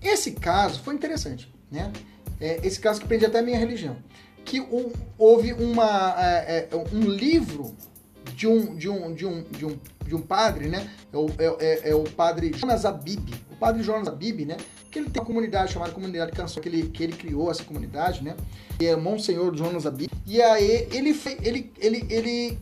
[0.03, 1.91] Esse caso foi interessante, né,
[2.39, 3.97] é, esse caso que prende até a minha religião,
[4.45, 4.63] que
[5.17, 7.75] houve uma, é, é um livro
[8.35, 10.91] de um, de um, de um, de um, de um padre, né?
[11.13, 13.35] É o, é, é, é o padre Jonas Abib.
[13.51, 14.57] O padre Jonas Abib, né?
[14.91, 17.65] Que ele tem uma comunidade chamada Comunidade de Canção, que ele, que ele criou essa
[17.65, 18.37] comunidade, né?
[18.81, 20.11] E é Monsenhor Jonas Abib.
[20.27, 22.59] E aí ele, ele, ele, ele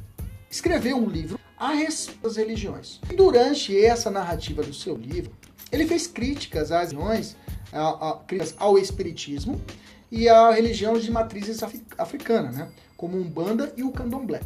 [0.50, 3.00] escreveu um livro a respeito das religiões.
[3.10, 5.32] E durante essa narrativa do seu livro,
[5.72, 7.36] ele fez críticas às religiões,
[8.26, 9.60] críticas ao espiritismo
[10.10, 11.60] e a religião de matrizes
[11.98, 12.70] africana, né?
[12.96, 14.40] como Umbanda e o Candomblé.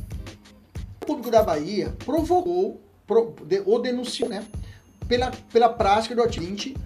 [1.09, 4.45] Público da Bahia provocou pro, de, ou denunciou né?
[5.09, 6.77] pela, pela prática do artigo 20,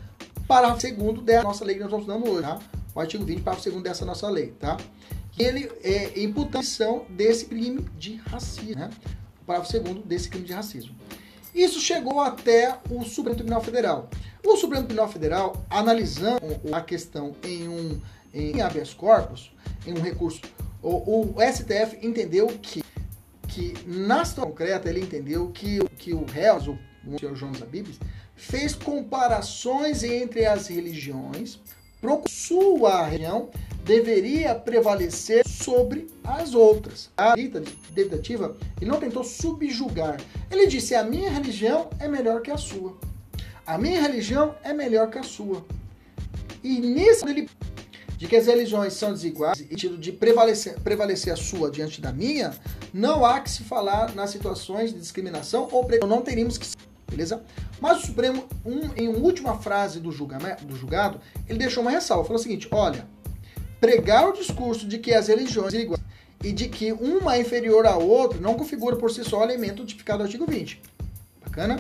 [0.47, 2.43] parágrafo segundo da nossa lei que nós estamos hoje.
[2.43, 2.61] Tá?
[2.95, 4.55] O artigo 20, parágrafo segundo dessa nossa lei.
[4.61, 4.77] Tá?
[5.37, 8.91] ele é imputação desse crime de racismo, né?
[9.41, 10.95] O parágrafo segundo desse crime de racismo.
[11.53, 14.09] Isso chegou até o Supremo Tribunal Federal.
[14.45, 18.01] O Supremo Tribunal Federal, analisando a questão em um
[18.35, 19.53] em habeas corpus,
[19.87, 20.41] em um recurso,
[20.83, 22.83] o, o STF entendeu que,
[23.53, 26.57] que na situação concreta, ele entendeu que, que o réu,
[27.05, 27.99] o, o João Zabibes,
[28.35, 31.61] fez comparações entre as religiões,
[32.29, 33.51] sua religião
[33.85, 37.11] deveria prevalecer sobre as outras.
[37.17, 40.19] A dita debitativa, ele não tentou subjugar.
[40.51, 42.97] Ele disse: a minha religião é melhor que a sua.
[43.67, 45.65] A minha religião é melhor que a sua.
[46.63, 47.49] E nisso ele
[48.17, 52.13] de que as religiões são desiguais e sentido de prevalecer, prevalecer a sua diante da
[52.13, 52.55] minha,
[52.93, 55.99] não há que se falar nas situações de discriminação ou pre...
[56.01, 56.67] não teríamos que
[57.11, 57.43] beleza?
[57.81, 62.25] Mas o Supremo, um, em última frase do, julgamento, do julgado, ele deixou uma ressalva,
[62.25, 63.07] falou o seguinte, olha,
[63.79, 66.01] pregar o discurso de que as religiões iguais
[66.43, 70.19] e de que uma é inferior à outra não configura por si só elemento tipificado
[70.21, 70.83] no artigo 20.
[71.45, 71.79] Bacana?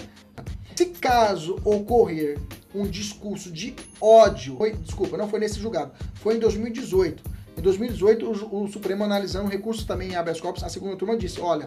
[0.77, 2.39] Se caso ocorrer
[2.75, 7.23] um discurso de ódio, foi, desculpa, não foi nesse julgado, foi em 2018.
[7.57, 11.17] Em 2018, o, o Supremo analisando um recurso também em habeas corpus, a segunda turma
[11.17, 11.67] disse, olha,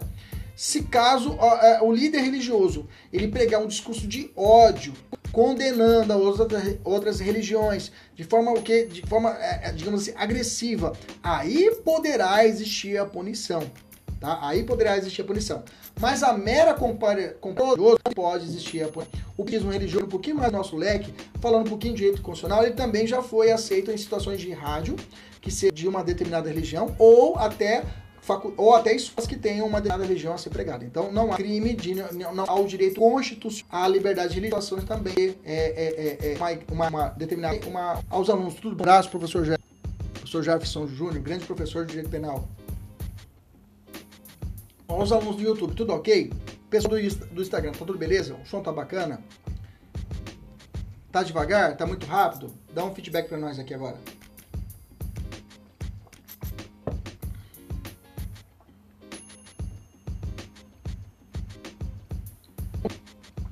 [0.56, 4.94] se caso é, o líder religioso ele pregar um discurso de ódio,
[5.32, 10.14] condenando as outras, outras religiões de forma o que, de forma, é, é, digamos assim,
[10.16, 13.70] agressiva, aí poderá existir a punição.
[14.20, 14.40] Tá?
[14.42, 15.62] Aí poderá existir a punição.
[16.00, 18.86] Mas a mera comparação pode existir.
[19.38, 22.74] O cristianismo religioso, um pouquinho mais nosso leque, falando um pouquinho de direito constitucional, ele
[22.74, 24.96] também já foi aceito em situações de rádio,
[25.42, 27.84] que seja de uma determinada religião, ou até
[28.58, 30.84] ou até escolas que tenham uma determinada religião a ser pregada.
[30.84, 34.80] Então não há crime de não, não há o direito constitucional à liberdade de religião
[34.82, 38.84] também é, é, é, é uma, uma, determinada uma aos alunos tudo bom.
[38.84, 39.46] Abraço, professor
[40.44, 42.48] Jefferson Júnior, grande professor de direito penal.
[44.88, 46.32] Aos alunos do YouTube, tudo ok?
[46.70, 48.36] Pessoal do, do Instagram, tá tudo beleza?
[48.36, 49.24] O som tá bacana?
[51.12, 51.76] Tá devagar?
[51.76, 52.54] Tá muito rápido?
[52.74, 53.98] Dá um feedback para nós aqui agora.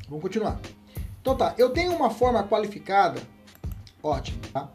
[0.07, 0.59] Vamos continuar.
[1.21, 3.19] Então tá, eu tenho uma forma qualificada,
[4.03, 4.69] ótimo, tá?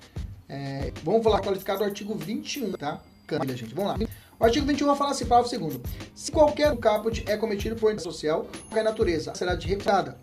[0.49, 3.01] É, vamos falar qualificado do artigo 21, tá?
[3.27, 4.09] Câmbio, gente, vamos lá.
[4.41, 5.83] O artigo 21 vai falar assim, parágrafo segundo.
[6.15, 10.17] Se qualquer caput é cometido por social, qualquer natureza será de reputada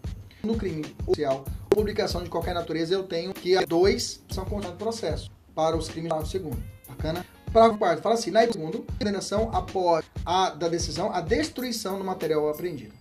[0.43, 1.43] no crime social
[1.75, 6.31] publicação de qualquer natureza, eu tenho que dois são considerados processo para os crimes parágrafo
[6.31, 6.63] segundo.
[6.87, 7.25] Bacana?
[7.51, 12.47] Parágrafo quarto fala assim, na segundo, condenação após a da decisão a destruição do material
[12.47, 12.93] apreendido.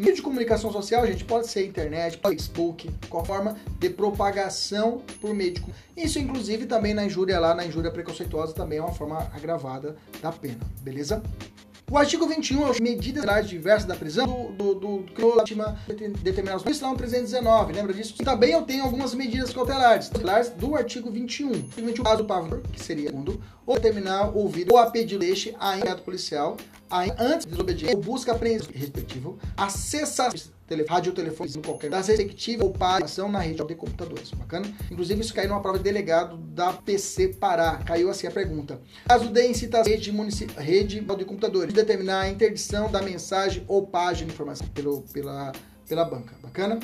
[0.00, 5.02] Meio de comunicação social, gente, pode ser internet, pode ser Facebook, qual forma de propagação
[5.20, 5.52] por meio
[5.94, 10.32] Isso, inclusive, também na injúria lá, na injúria preconceituosa, também é uma forma agravada da
[10.32, 11.22] pena, beleza?
[11.90, 15.12] O artigo 21 é medidas diversas da prisão do, do, do
[16.22, 18.14] determinadas isso lá no 319, lembra disso?
[18.18, 21.50] E também eu tenho algumas medidas cautelares, cautelares do artigo 21.
[21.50, 25.78] O 21 caso pavor, que seria segundo, ou determinar ouvido ou a pedir deixe a
[25.78, 26.56] enviado policial
[26.90, 30.32] a, antes de desobediência ou busca apreensão respectivo, acessar
[30.88, 34.30] rádio telefone qualquer das respectivas ou ação na rede de computadores.
[34.32, 34.66] Bacana?
[34.90, 37.76] Inclusive, isso caiu numa prova de delegado da PC Pará.
[37.84, 38.80] Caiu assim a pergunta.
[39.06, 40.12] Caso de incitação rede,
[40.56, 45.52] rede de computadores, determinar a interdição da mensagem ou página de informação pelo, pela,
[45.88, 46.36] pela banca.
[46.42, 46.78] Bacana?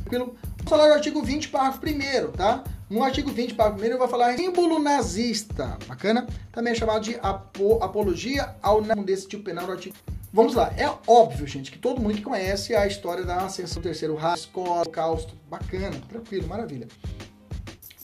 [0.00, 0.36] Tranquilo?
[0.58, 2.64] Vamos falar do artigo 20, parágrafo 1 tá?
[2.88, 5.78] No artigo 20, parágrafo 1 vai falar símbolo nazista.
[5.86, 6.26] Bacana?
[6.52, 9.96] Também é chamado de apo, apologia ao não desse tipo penal do artigo
[10.30, 13.84] Vamos lá, é óbvio, gente, que todo mundo que conhece a história da ascensão do
[13.84, 16.86] terceiro escola, holocausto, bacana, tranquilo, maravilha.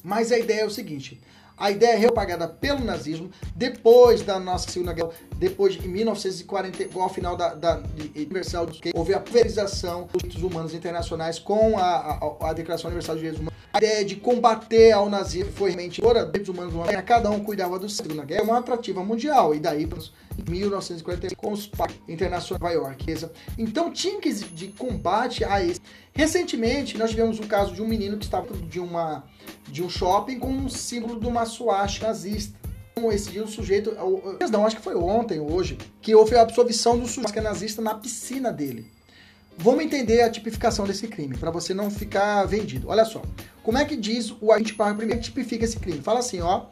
[0.02, 1.20] Mas a ideia é o seguinte:
[1.56, 7.08] a ideia é repagada pelo nazismo depois da nossa Segunda Guerra, depois de 1940, ao
[7.08, 7.82] final da, da
[8.14, 13.20] Universal, houve a pulverização dos direitos humanos internacionais com a, a, a Declaração Universal de
[13.20, 13.54] Direitos Humanos.
[13.72, 16.74] A ideia de combater ao nazismo foi realmente fora direitos humanos,
[17.04, 21.52] cada um cuidava do Segunda Guerra, é uma atrativa mundial, e daí em 1945 com
[21.52, 23.14] os pactos internacionais de Nova York.
[23.58, 25.80] Então tinha que de combate a esse.
[26.14, 29.24] Recentemente nós tivemos um caso de um menino que estava de uma
[29.68, 32.56] de um shopping com um símbolo de uma suástica nazista.
[33.12, 33.92] Esse dia o sujeito,
[34.50, 38.52] não, acho que foi ontem hoje, que houve a absolvição do sujeito nazista na piscina
[38.52, 38.90] dele.
[39.58, 42.88] Vamos entender a tipificação desse crime, para você não ficar vendido.
[42.88, 43.20] Olha só,
[43.62, 46.00] como é que diz o agente para primeiro tipifica esse crime?
[46.00, 46.66] Fala assim, ó,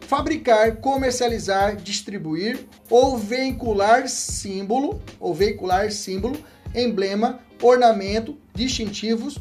[0.00, 6.36] fabricar, comercializar, distribuir ou veicular símbolo, ou veicular símbolo,
[6.74, 9.38] emblema, ornamento, distintivos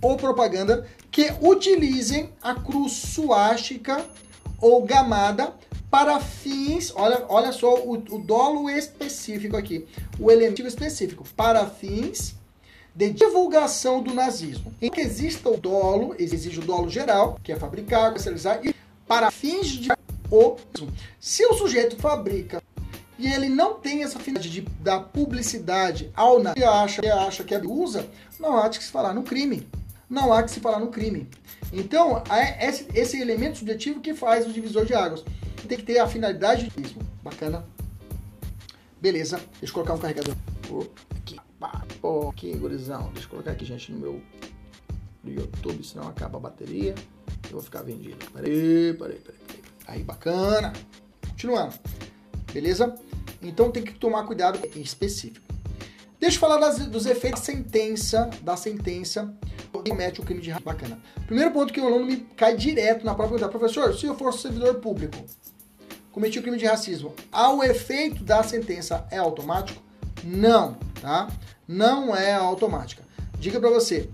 [0.00, 4.06] ou propaganda que utilizem a cruz suástica
[4.60, 5.52] ou gamada
[5.90, 9.86] para fins, olha, olha só o, o dolo específico aqui,
[10.18, 12.34] o elemento específico, para fins
[12.94, 14.72] de divulgação do nazismo.
[14.80, 18.74] Em que exista o dolo, exige o dolo geral, que é fabricar, comercializar, e
[19.06, 19.90] para fins de
[20.30, 20.56] o
[21.20, 22.62] se o sujeito fabrica
[23.18, 28.06] e ele não tem essa finalidade de dar publicidade ao nazismo, acha, acha que usa,
[28.42, 29.68] não há de se falar no crime.
[30.10, 31.28] Não há que se falar no crime.
[31.72, 35.24] Então, é esse, esse elemento subjetivo que faz o divisor de águas.
[35.66, 37.02] Tem que ter a finalidade de nazismo.
[37.22, 37.64] Bacana?
[39.00, 39.40] Beleza.
[39.60, 40.34] Deixa eu colocar um carregador.
[41.16, 41.38] Aqui.
[42.02, 43.10] Ok, gurizão.
[43.12, 44.20] Deixa eu colocar aqui, gente, no meu
[45.22, 46.96] no YouTube, senão acaba a bateria.
[47.44, 48.16] Eu vou ficar vendido.
[48.32, 49.38] Peraí, peraí, peraí.
[49.46, 49.62] peraí.
[49.86, 50.72] Aí, bacana.
[51.28, 51.74] Continuando.
[52.52, 52.98] Beleza?
[53.40, 55.51] Então tem que tomar cuidado em específico.
[56.22, 59.34] Deixa eu falar das, dos efeitos da sentença, da sentença
[59.72, 60.72] que comete o crime de racismo.
[60.72, 61.02] Bacana.
[61.26, 63.58] Primeiro ponto que o aluno me cai direto na própria pergunta.
[63.58, 65.16] Professor, se eu for servidor público,
[66.12, 69.82] cometi o crime de racismo, ao efeito da sentença é automático?
[70.22, 71.28] Não, tá?
[71.66, 73.02] Não é automática.
[73.40, 74.08] Diga para você,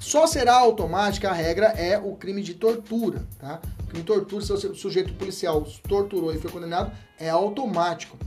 [0.00, 3.60] só será automática a regra é o crime de tortura, tá?
[3.84, 6.90] O crime de tortura, se o sujeito policial torturou e foi condenado,
[7.20, 8.18] é automático.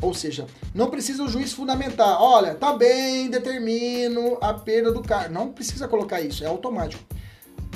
[0.00, 5.32] Ou seja, não precisa o juiz fundamentar, olha, tá bem, determino a perda do cargo.
[5.32, 7.02] Não precisa colocar isso, é automático.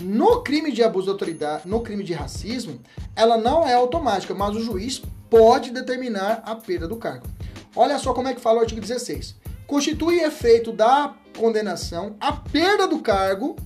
[0.00, 2.80] No crime de abuso de autoridade, no crime de racismo,
[3.14, 7.26] ela não é automática, mas o juiz pode determinar a perda do cargo.
[7.74, 9.36] Olha só como é que fala o artigo 16.
[9.66, 13.56] Constitui efeito da condenação a perda do cargo,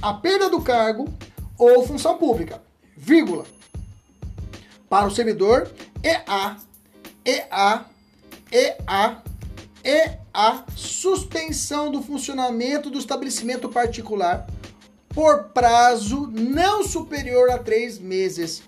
[0.00, 1.12] a perda do cargo
[1.58, 2.62] ou função pública,
[2.96, 3.44] vírgula,
[4.88, 5.70] para o servidor
[6.02, 6.56] e a,
[7.28, 7.84] e a,
[8.50, 9.20] e a,
[9.84, 14.46] e a suspensão do funcionamento do estabelecimento particular
[15.10, 18.62] por prazo não superior a três meses.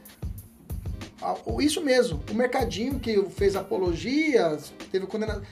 [1.58, 4.58] Isso mesmo, o mercadinho que fez apologia,
[4.92, 5.42] teve condenação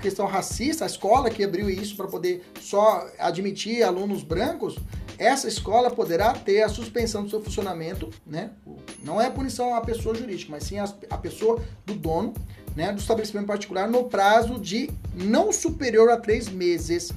[0.00, 4.76] questão racista, a escola que abriu isso para poder só admitir alunos brancos,
[5.18, 8.50] essa escola poderá ter a suspensão do seu funcionamento, né?
[9.02, 12.34] Não é punição à pessoa jurídica, mas sim a, pessoa do dono,
[12.74, 17.12] né, do estabelecimento particular no prazo de não superior a três meses.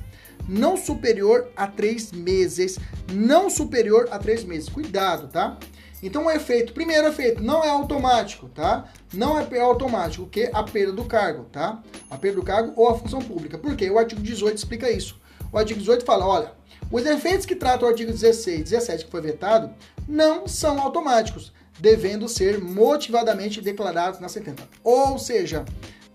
[0.47, 2.79] Não superior a três meses.
[3.11, 4.69] Não superior a três meses.
[4.69, 5.57] Cuidado, tá?
[6.01, 8.85] Então o efeito, primeiro efeito, não é automático, tá?
[9.13, 11.83] Não é automático, que a perda do cargo, tá?
[12.09, 13.57] A perda do cargo ou a função pública.
[13.57, 13.89] Por quê?
[13.89, 15.19] O artigo 18 explica isso.
[15.51, 16.58] O artigo 18 fala, olha,
[16.91, 19.73] os efeitos que trata o artigo 16 e 17 que foi vetado
[20.07, 24.67] não são automáticos, devendo ser motivadamente declarados na sentença.
[24.83, 25.65] Ou seja,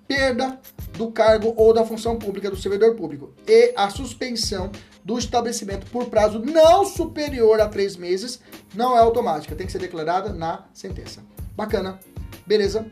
[0.07, 0.61] perda
[0.97, 4.71] do cargo ou da função pública do servidor público e a suspensão
[5.05, 8.41] do estabelecimento por prazo não superior a três meses
[8.75, 11.23] não é automática, tem que ser declarada na sentença.
[11.57, 12.01] Bacana,
[12.47, 12.87] beleza?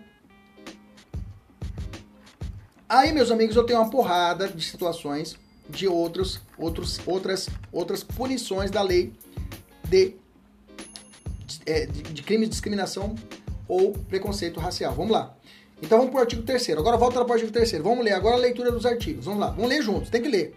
[2.88, 5.38] Aí, meus amigos, eu tenho uma porrada de situações
[5.68, 9.12] de outros, outros, outras, outras punições da lei
[9.88, 10.16] de,
[11.66, 13.14] é, de, de crime de discriminação
[13.68, 14.94] ou preconceito racial.
[14.94, 15.34] Vamos lá.
[15.82, 18.36] Então vamos para o artigo 3 Agora volta para o artigo 3 Vamos ler agora
[18.36, 19.24] a leitura dos artigos.
[19.24, 19.50] Vamos lá.
[19.50, 20.10] Vamos ler juntos.
[20.10, 20.54] Tem que ler.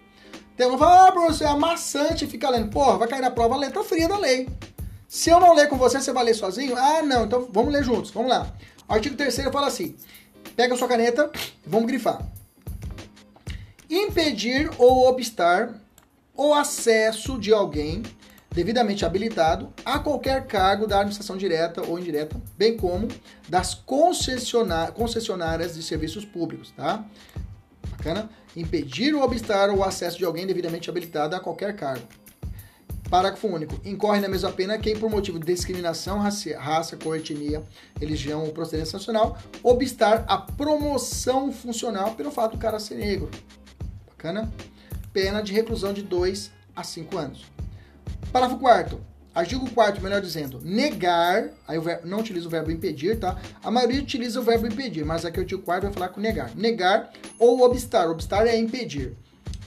[0.56, 2.70] Tem um fala, ah, professor, é amassante ficar lendo.
[2.70, 4.48] Porra, vai cair na prova a letra fria da lei.
[5.08, 6.74] Se eu não ler com você, você vai ler sozinho?
[6.76, 7.24] Ah, não.
[7.24, 8.10] Então vamos ler juntos.
[8.10, 8.54] Vamos lá.
[8.88, 9.94] Artigo 3 fala assim.
[10.54, 11.30] Pega a sua caneta,
[11.66, 12.26] vamos grifar.
[13.88, 15.74] Impedir ou obstar
[16.34, 18.02] o acesso de alguém
[18.50, 23.08] devidamente habilitado a qualquer cargo da administração direta ou indireta, bem como
[23.48, 27.04] das concessionárias de serviços públicos, tá?
[27.90, 28.30] Bacana?
[28.56, 32.06] Impedir ou obstar o acesso de alguém devidamente habilitado a qualquer cargo.
[33.08, 33.80] Parágrafo único.
[33.84, 37.62] Incorre na mesma pena quem, por motivo de discriminação, raça, raça cor, etnia,
[38.00, 43.30] religião ou procedência nacional, obstar a promoção funcional pelo fato do cara ser negro.
[44.16, 44.50] Bacana?
[45.12, 47.44] Pena de reclusão de 2 a 5 anos.
[48.32, 53.18] Parágrafo 4 Artigo 4 melhor dizendo, negar, aí o verbo, não utiliza o verbo impedir,
[53.18, 53.38] tá?
[53.62, 56.56] A maioria utiliza o verbo impedir, mas aqui o artigo 4 vai falar com negar.
[56.56, 58.08] Negar ou obstar.
[58.08, 59.14] Obstar é impedir.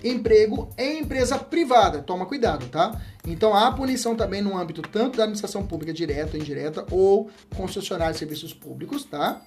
[0.03, 2.01] Emprego em empresa privada.
[2.01, 2.99] Toma cuidado, tá?
[3.27, 8.13] Então há punição também no âmbito tanto da administração pública direta ou indireta ou concessionária
[8.13, 9.39] de serviços públicos, tá?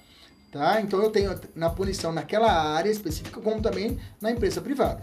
[0.53, 0.82] Tá?
[0.82, 5.00] Então eu tenho na punição naquela área específica como também na empresa privada.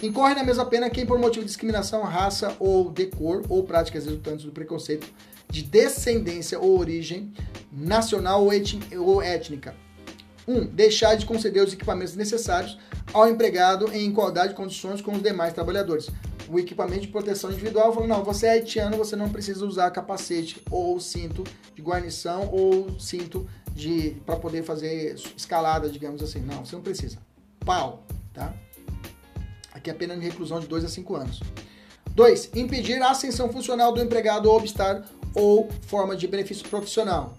[0.00, 4.04] Incorre na mesma pena quem, por motivo de discriminação, raça ou de cor ou práticas
[4.04, 5.08] resultantes do preconceito
[5.50, 7.32] de descendência ou origem
[7.72, 8.48] nacional
[8.96, 9.74] ou étnica.
[10.46, 10.56] 1.
[10.56, 12.78] Um, deixar de conceder os equipamentos necessários
[13.12, 16.08] ao empregado em igualdade de condições com os demais trabalhadores.
[16.48, 20.62] O equipamento de proteção individual falou: não, você é haitiano, você não precisa usar capacete
[20.70, 21.44] ou cinto
[21.74, 26.40] de guarnição ou cinto de para poder fazer escalada, digamos assim.
[26.40, 27.18] Não, você não precisa.
[27.64, 28.54] Pau, tá?
[29.72, 31.40] Aqui é pena de reclusão de 2 a 5 anos.
[32.14, 32.50] 2.
[32.54, 35.04] Impedir a ascensão funcional do empregado ou obstar
[35.34, 37.36] ou forma de benefício profissional.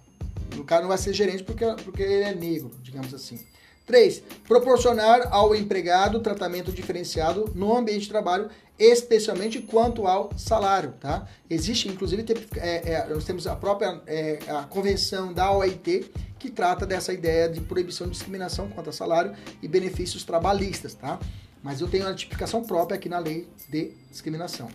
[0.57, 3.39] O cara não vai ser gerente porque, porque ele é negro, digamos assim.
[3.85, 4.23] 3.
[4.47, 8.49] Proporcionar ao empregado tratamento diferenciado no ambiente de trabalho,
[8.81, 10.93] especialmente quanto ao salário.
[10.99, 11.27] Tá?
[11.49, 12.25] Existe, inclusive,
[12.57, 17.47] é, é, nós temos a própria é, a convenção da OIT que trata dessa ideia
[17.47, 20.95] de proibição de discriminação quanto a salário e benefícios trabalhistas.
[20.95, 21.19] Tá?
[21.61, 24.67] Mas eu tenho uma tipificação própria aqui na lei de discriminação.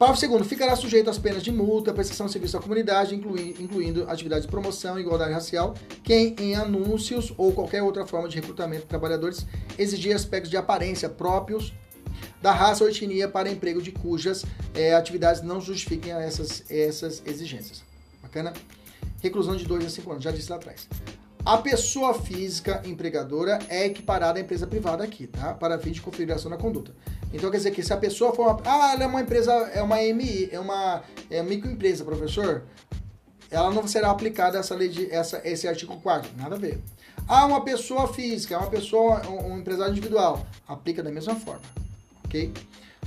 [0.00, 4.08] Parágrafo segundo, ficará sujeito às penas de multa, prestação de serviço à comunidade, inclui, incluindo
[4.08, 8.84] atividades de promoção e igualdade racial, quem em anúncios ou qualquer outra forma de recrutamento
[8.84, 9.46] de trabalhadores
[9.78, 11.74] exigir aspectos de aparência próprios
[12.40, 14.44] da raça ou etnia para emprego de cujas
[14.74, 17.82] é, atividades não justifiquem essas, essas exigências.
[18.22, 18.52] Bacana?
[19.22, 20.88] Reclusão de 2 a 5 anos, já disse lá atrás.
[21.44, 25.54] A pessoa física empregadora é equiparada à empresa privada aqui, tá?
[25.54, 26.94] Para fim de configuração da conduta.
[27.32, 29.82] Então quer dizer que se a pessoa for uma, ah, ela é uma empresa, é
[29.82, 32.64] uma MI, é uma é microempresa, professor,
[33.50, 36.78] ela não será aplicada essa lei de essa esse artigo 4, nada a ver.
[37.26, 41.62] Ah, uma pessoa física, uma pessoa um, um empresário individual, aplica da mesma forma,
[42.30, 42.52] OK?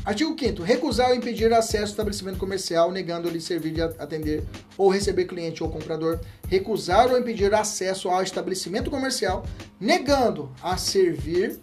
[0.04, 4.44] Artigo 5 recusar ou impedir acesso ao estabelecimento comercial, negando-lhe servir de atender
[4.78, 6.20] ou receber cliente ou comprador.
[6.50, 9.46] Recusar ou impedir acesso ao estabelecimento comercial,
[9.80, 11.58] negando a servir,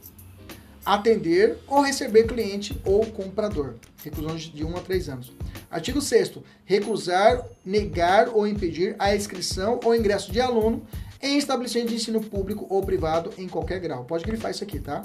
[0.87, 3.75] atender ou receber cliente ou comprador.
[4.03, 5.33] Reclusão de 1 a 3 anos.
[5.71, 10.83] Artigo 6 recusar, negar ou impedir a inscrição ou ingresso de aluno
[11.21, 14.05] em estabelecimento de ensino público ou privado em qualquer grau.
[14.05, 15.03] Pode grifar isso aqui, tá?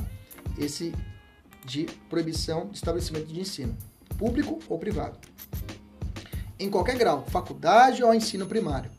[0.58, 0.93] Esse
[1.66, 3.76] de proibição de estabelecimento de ensino,
[4.18, 5.18] público ou privado.
[6.57, 8.89] Em qualquer grau, faculdade ou ensino primário.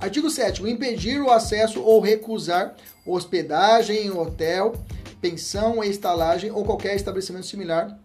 [0.00, 4.74] Artigo 7 impedir o acesso ou recusar hospedagem em hotel,
[5.20, 7.98] pensão, estalagem ou qualquer estabelecimento similar.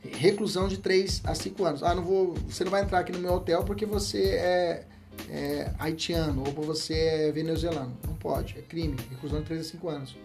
[0.00, 1.82] Reclusão de 3 a 5 anos.
[1.82, 4.84] Ah, não vou, você não vai entrar aqui no meu hotel porque você é,
[5.28, 7.96] é haitiano ou você é venezuelano.
[8.06, 8.96] Não pode, é crime.
[9.10, 10.16] Reclusão de 3 a 5 anos.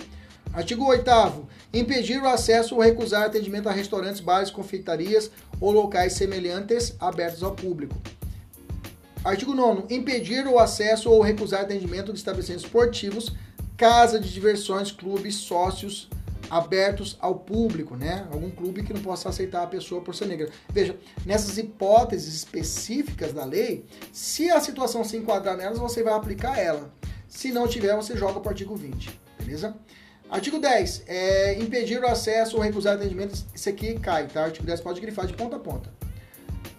[0.53, 1.09] Artigo 8
[1.73, 7.51] impedir o acesso ou recusar atendimento a restaurantes, bares, confeitarias ou locais semelhantes abertos ao
[7.51, 7.95] público.
[9.23, 13.33] Artigo 9 impedir o acesso ou recusar atendimento de estabelecimentos esportivos,
[13.77, 16.09] casa de diversões, clubes, sócios
[16.49, 18.27] abertos ao público, né?
[18.29, 20.49] Algum clube que não possa aceitar a pessoa por ser negra.
[20.69, 26.59] Veja, nessas hipóteses específicas da lei, se a situação se enquadrar nelas, você vai aplicar
[26.59, 26.93] ela.
[27.29, 29.73] Se não tiver, você joga para o artigo 20, beleza?
[30.31, 31.03] Artigo 10.
[31.07, 33.37] É, impedir o acesso ou recusar atendimento.
[33.53, 34.45] Isso aqui cai, tá?
[34.45, 35.91] Artigo 10 pode grifar de ponta a ponta.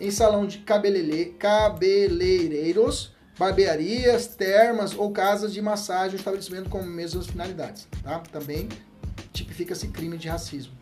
[0.01, 8.21] Em salão de cabeleireiros, barbearias, termas ou casas de massagem, estabelecimento com mesmas finalidades, tá?
[8.33, 8.71] Também
[9.35, 10.73] tipifica-se crime de racismo.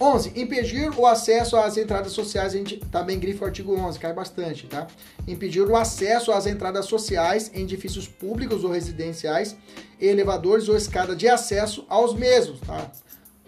[0.00, 0.32] 11.
[0.34, 4.66] Impedir o acesso às entradas sociais, a gente também grifa o artigo 11, cai bastante,
[4.66, 4.86] tá?
[5.26, 9.56] Impedir o acesso às entradas sociais em edifícios públicos ou residenciais,
[10.00, 12.90] elevadores ou escada de acesso aos mesmos, tá?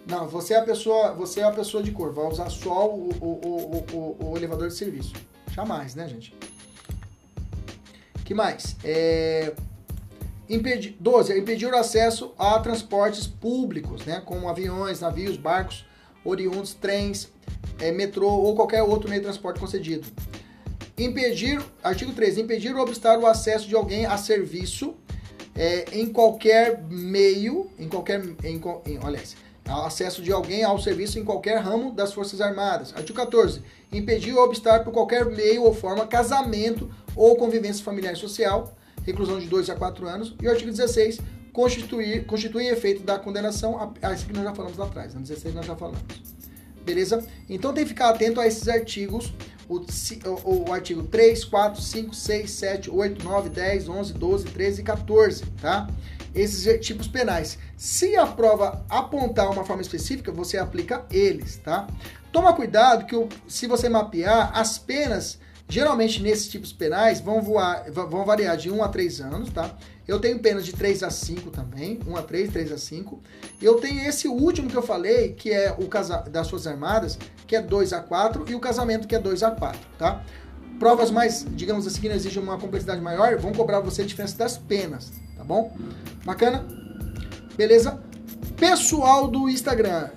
[0.07, 3.09] Não, você é a pessoa, você é a pessoa de cor, vai usar só o,
[3.09, 5.13] o, o, o, o elevador de serviço.
[5.53, 6.33] Jamais, né, gente?
[8.27, 8.75] que mais?
[8.83, 9.53] É...
[10.49, 11.37] Impedir, 12.
[11.39, 15.85] Impedir o acesso a transportes públicos, né, como aviões, navios, barcos,
[16.27, 17.29] oriundos, trens,
[17.79, 20.07] é, metrô ou qualquer outro meio de transporte concedido.
[20.97, 24.95] Impedir, artigo 3, impedir ou obstar o acesso de alguém a serviço
[25.55, 29.21] é, em qualquer meio, em qualquer, em, em, olha,
[29.65, 32.93] acesso de alguém ao serviço em qualquer ramo das Forças Armadas.
[32.95, 33.61] Artigo 14,
[33.91, 38.73] impedir ou obstar por qualquer meio ou forma casamento ou convivência familiar e social,
[39.05, 40.35] reclusão de 2 a 4 anos.
[40.41, 41.19] E o artigo 16,
[41.57, 45.55] constituir, constitui efeito da condenação, a, isso que nós já falamos lá atrás, no 16
[45.55, 46.03] nós já falamos.
[46.85, 47.25] Beleza?
[47.49, 49.33] Então tem que ficar atento a esses artigos,
[49.67, 54.81] o, o, o, artigo 3, 4, 5, 6, 7, 8, 9, 10, 11, 12, 13
[54.81, 55.89] e 14, tá?
[56.35, 57.57] Esses tipos penais.
[57.75, 61.87] Se a prova apontar uma forma específica, você aplica eles, tá?
[62.31, 63.15] Toma cuidado que
[63.47, 68.83] se você mapear, as penas, geralmente nesses tipos penais, vão, voar, vão variar de 1
[68.83, 69.75] a 3 anos, tá?
[70.07, 73.21] Eu tenho penas de 3 a 5 também, 1 a 3, 3 a 5.
[73.61, 77.19] E eu tenho esse último que eu falei, que é o casa das suas armadas,
[77.45, 80.23] que é 2 a 4, e o casamento que é 2 a 4, tá?
[80.79, 84.37] Provas mais, digamos assim, que não exigem uma complexidade maior, vão cobrar você a diferença
[84.37, 85.75] das penas, tá bom?
[86.23, 86.65] Bacana?
[87.57, 87.99] Beleza?
[88.55, 90.09] Pessoal do Instagram,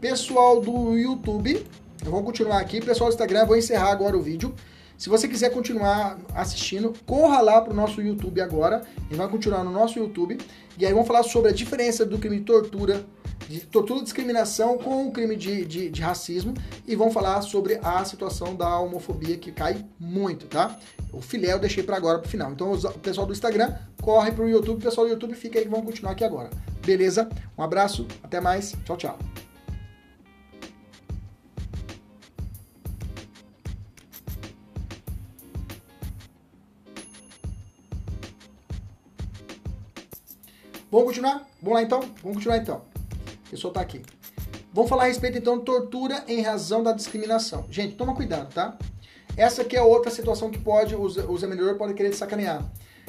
[0.00, 1.64] pessoal do YouTube,
[2.04, 2.80] vamos continuar aqui.
[2.80, 4.54] Pessoal do Instagram, vou encerrar agora o vídeo.
[4.96, 8.82] Se você quiser continuar assistindo, corra lá para o nosso YouTube agora.
[9.10, 10.38] E vai continuar no nosso YouTube.
[10.78, 13.04] E aí vamos falar sobre a diferença do crime de tortura
[13.48, 16.54] de tortura e discriminação com o crime de, de, de, racismo
[16.86, 20.78] e vão falar sobre a situação da homofobia que cai muito, tá?
[21.12, 22.52] O filé eu deixei para agora pro final.
[22.52, 25.86] Então o pessoal do Instagram corre pro YouTube, o pessoal do YouTube fica aí, vamos
[25.86, 26.50] continuar aqui agora.
[26.84, 27.28] Beleza?
[27.56, 29.18] Um abraço, até mais, tchau, tchau.
[40.94, 41.44] Vamos continuar?
[41.60, 42.00] Vamos lá então?
[42.22, 42.94] Vamos continuar então
[43.50, 44.00] pessoa está aqui.
[44.72, 47.66] Vamos falar a respeito então de tortura em razão da discriminação.
[47.68, 48.78] Gente, toma cuidado, tá?
[49.36, 52.64] Essa aqui é outra situação que pode os, os examinadores podem querer sacanear.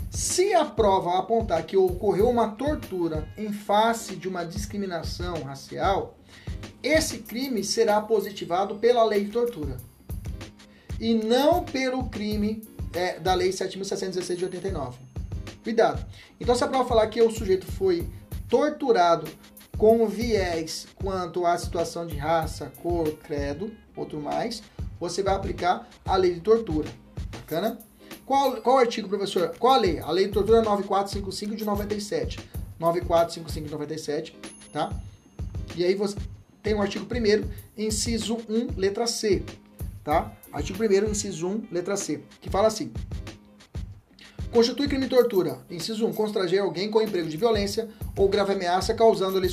[0.09, 6.17] Se a prova apontar que ocorreu uma tortura em face de uma discriminação racial,
[6.81, 9.77] esse crime será positivado pela lei de tortura
[10.99, 15.04] e não pelo crime é, da lei 7.616 de 89.
[15.65, 16.05] Cuidado.
[16.39, 18.07] Então, se a prova falar que o sujeito foi
[18.47, 19.27] torturado
[19.79, 24.61] com viés quanto à situação de raça, cor, credo, outro mais,
[24.99, 26.87] você vai aplicar a lei de tortura.
[27.31, 27.79] Bacana?
[28.27, 29.55] Qual, qual artigo, professor?
[29.57, 29.99] Qual a lei?
[30.01, 32.47] A lei de tortura 9455 de 97.
[32.79, 34.37] 9455 de 97,
[34.71, 34.93] tá?
[35.75, 36.15] E aí você
[36.61, 39.41] tem o artigo 1 inciso 1, letra C,
[40.03, 40.31] tá?
[40.53, 42.93] Artigo 1 inciso 1, letra C, que fala assim:
[44.55, 45.57] Constitui crime tortura.
[45.69, 46.13] Inciso 1.
[46.13, 49.47] Constranger alguém com emprego de violência ou grave ameaça causando-lhe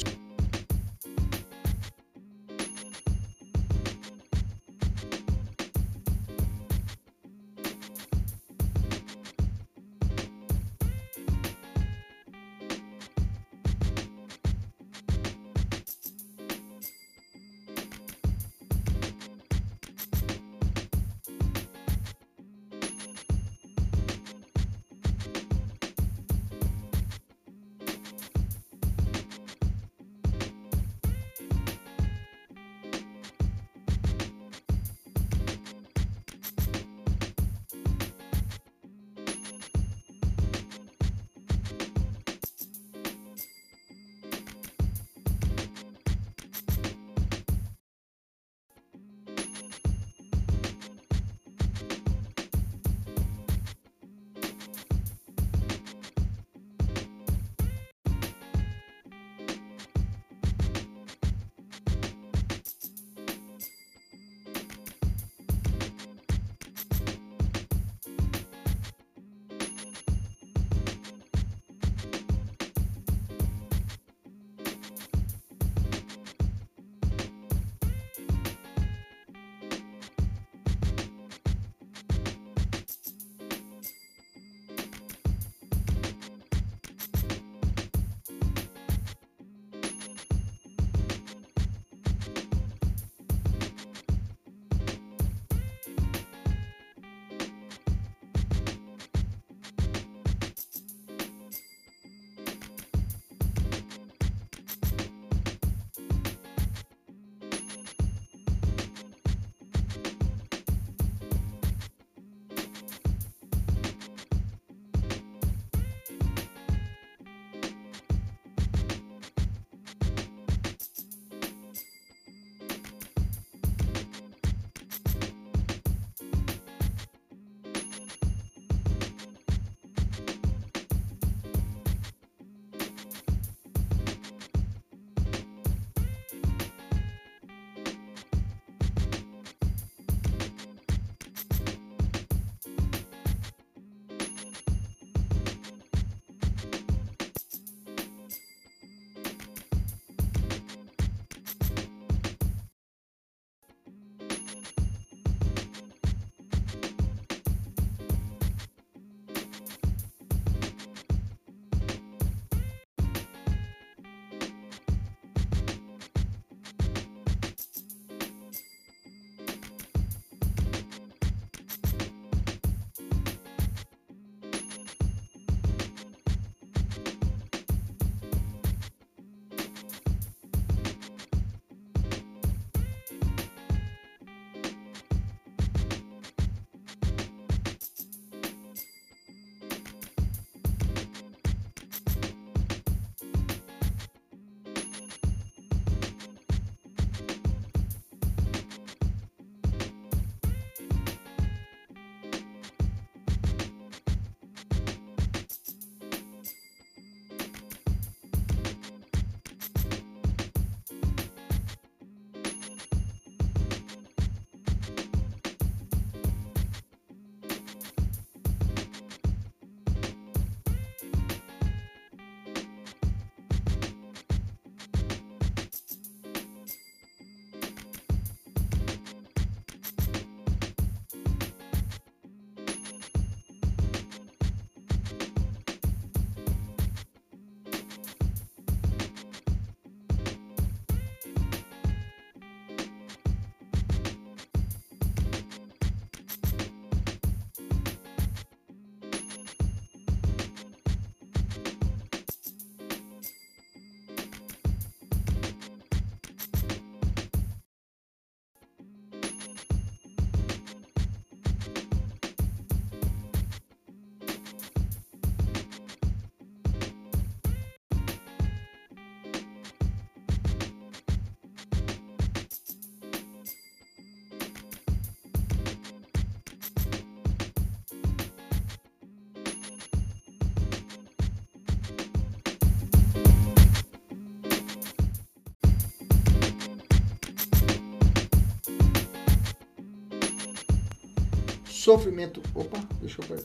[291.93, 293.45] sofrimento, opa, deixa eu ver.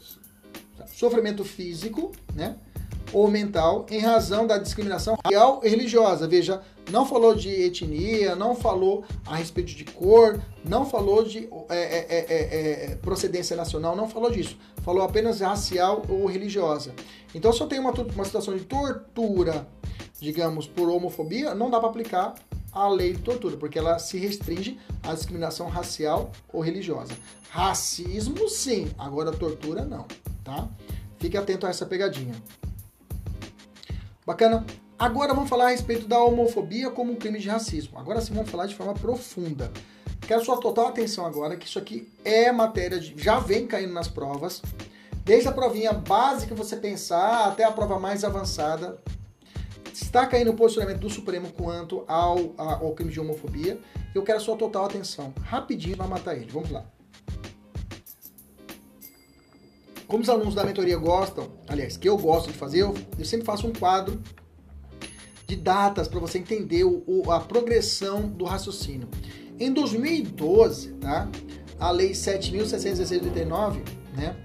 [0.78, 0.88] Tá.
[0.88, 2.56] Sofrimento físico, né?
[3.14, 6.28] Ou mental em razão da discriminação real e religiosa.
[6.28, 11.78] Veja, não falou de etnia, não falou a respeito de cor, não falou de é,
[11.78, 14.58] é, é, é procedência nacional, não falou disso.
[14.82, 16.94] Falou apenas racial ou religiosa.
[17.34, 19.68] Então, se eu tenho uma, uma situação de tortura,
[20.20, 22.36] digamos, por homofobia, não dá para aplicar
[22.72, 27.14] a lei de tortura, porque ela se restringe à discriminação racial ou religiosa.
[27.50, 30.06] Racismo, sim, agora tortura, não,
[30.44, 30.68] tá?
[31.18, 32.36] Fique atento a essa pegadinha.
[34.26, 34.66] Bacana?
[35.00, 38.00] Agora vamos falar a respeito da homofobia como um crime de racismo.
[38.00, 39.72] Agora sim vamos falar de forma profunda.
[40.22, 43.14] Quero sua total atenção agora, que isso aqui é matéria de.
[43.16, 44.62] já vem caindo nas provas.
[45.24, 48.98] Desde a provinha básica você pensar até a prova mais avançada.
[50.00, 53.80] Está caindo o posicionamento do Supremo quanto ao, ao crime de homofobia.
[54.14, 55.34] Eu quero sua total atenção.
[55.42, 56.52] Rapidinho para matar ele.
[56.52, 56.86] Vamos lá.
[60.08, 63.46] Como os alunos da mentoria gostam, aliás, que eu gosto de fazer, eu, eu sempre
[63.46, 64.22] faço um quadro
[65.48, 69.10] de datas para você entender o, o, a progressão do raciocínio.
[69.60, 71.28] Em 2012, tá?
[71.80, 73.82] A lei 7.616
[74.16, 74.36] né?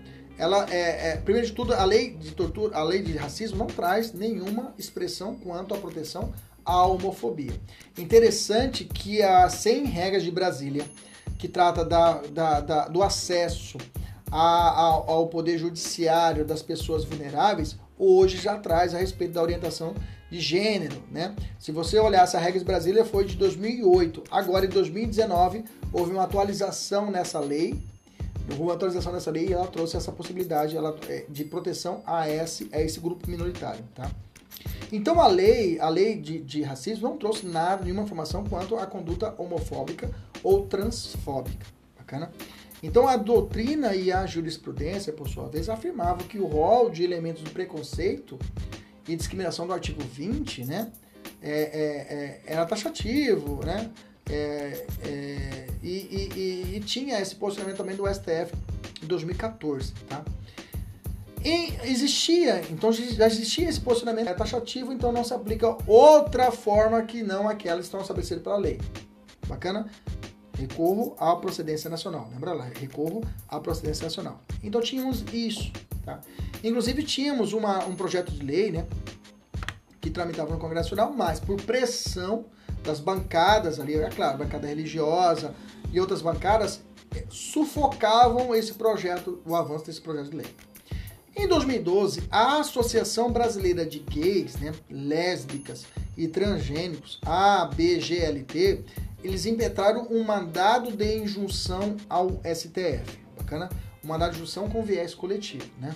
[0.43, 3.69] Ela é, é, primeiro de tudo, a lei de tortura, a lei de racismo não
[3.69, 6.35] traz nenhuma expressão quanto à proteção
[6.65, 7.53] à homofobia.
[7.97, 10.85] Interessante que a 100 regras de Brasília,
[11.39, 13.79] que trata da, da, da do acesso
[14.33, 19.95] a, a, ao poder judiciário das pessoas vulneráveis, hoje já traz a respeito da orientação
[20.29, 21.37] de gênero, né?
[21.57, 27.13] Se você olhar essa regra Brasília foi de 2008, agora em 2019 houve uma atualização
[27.13, 27.81] nessa lei,
[28.59, 32.81] uma atualização nessa lei ela trouxe essa possibilidade ela, é, de proteção a esse, a
[32.81, 34.11] esse grupo minoritário, tá?
[34.91, 38.87] Então a lei, a lei de, de racismo não trouxe nada, nenhuma informação quanto à
[38.87, 40.11] conduta homofóbica
[40.43, 41.67] ou transfóbica,
[41.97, 42.31] bacana?
[42.83, 47.43] Então a doutrina e a jurisprudência, por sua vez, afirmavam que o rol de elementos
[47.43, 48.39] do preconceito
[49.09, 50.93] e discriminação do artigo 20, né,
[51.41, 53.91] é, é, é, era taxativo, né,
[54.33, 55.89] é, é, e,
[56.35, 58.55] e, e, tinha esse posicionamento também do STF
[59.03, 60.25] em 2014, tá?
[61.45, 67.03] E existia, então já existia esse posicionamento é taxativo, então não se aplica outra forma
[67.03, 68.81] que não aquela que estão estabelecidas pela lei.
[69.49, 69.91] Bacana?
[70.57, 72.29] Recorro à procedência nacional.
[72.33, 72.71] Lembra lá?
[72.79, 74.41] Recorro à procedência nacional.
[74.63, 75.73] Então tínhamos isso.
[76.05, 76.21] Tá?
[76.63, 78.87] Inclusive tínhamos uma, um projeto de lei né,
[80.01, 82.47] que tramitava no Congresso Nacional, mas por pressão
[82.83, 85.55] das bancadas ali, é claro, bancada religiosa
[85.93, 86.81] e outras bancadas,
[87.15, 90.47] é, sufocavam esse projeto, o avanço desse projeto de lei.
[91.35, 98.85] Em 2012, a Associação Brasileira de Gays, né, Lésbicas e Transgênicos, ABGLT,
[99.25, 103.19] eles impetraram um mandado de injunção ao STF.
[103.39, 103.71] Bacana?
[104.05, 105.95] Um mandado de injunção com viés coletivo, né?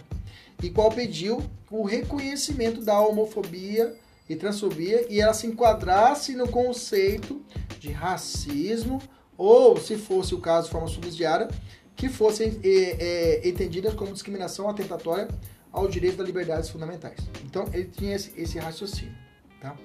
[0.62, 3.94] E qual pediu o reconhecimento da homofobia
[4.28, 7.42] e transfobia e ela se enquadrasse no conceito
[7.78, 9.00] de racismo
[9.36, 11.48] ou, se fosse o caso de forma subsidiária,
[11.94, 15.28] que fossem é, é, entendidas como discriminação atentatória
[15.72, 17.18] ao direito das liberdades fundamentais.
[17.44, 19.14] Então, ele tinha esse, esse raciocínio,
[19.60, 19.76] tá?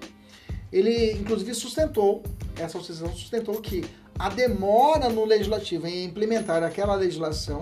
[0.72, 2.24] Ele, inclusive, sustentou,
[2.56, 3.84] essa associação sustentou que
[4.18, 7.60] a demora no legislativo em implementar aquela legislação,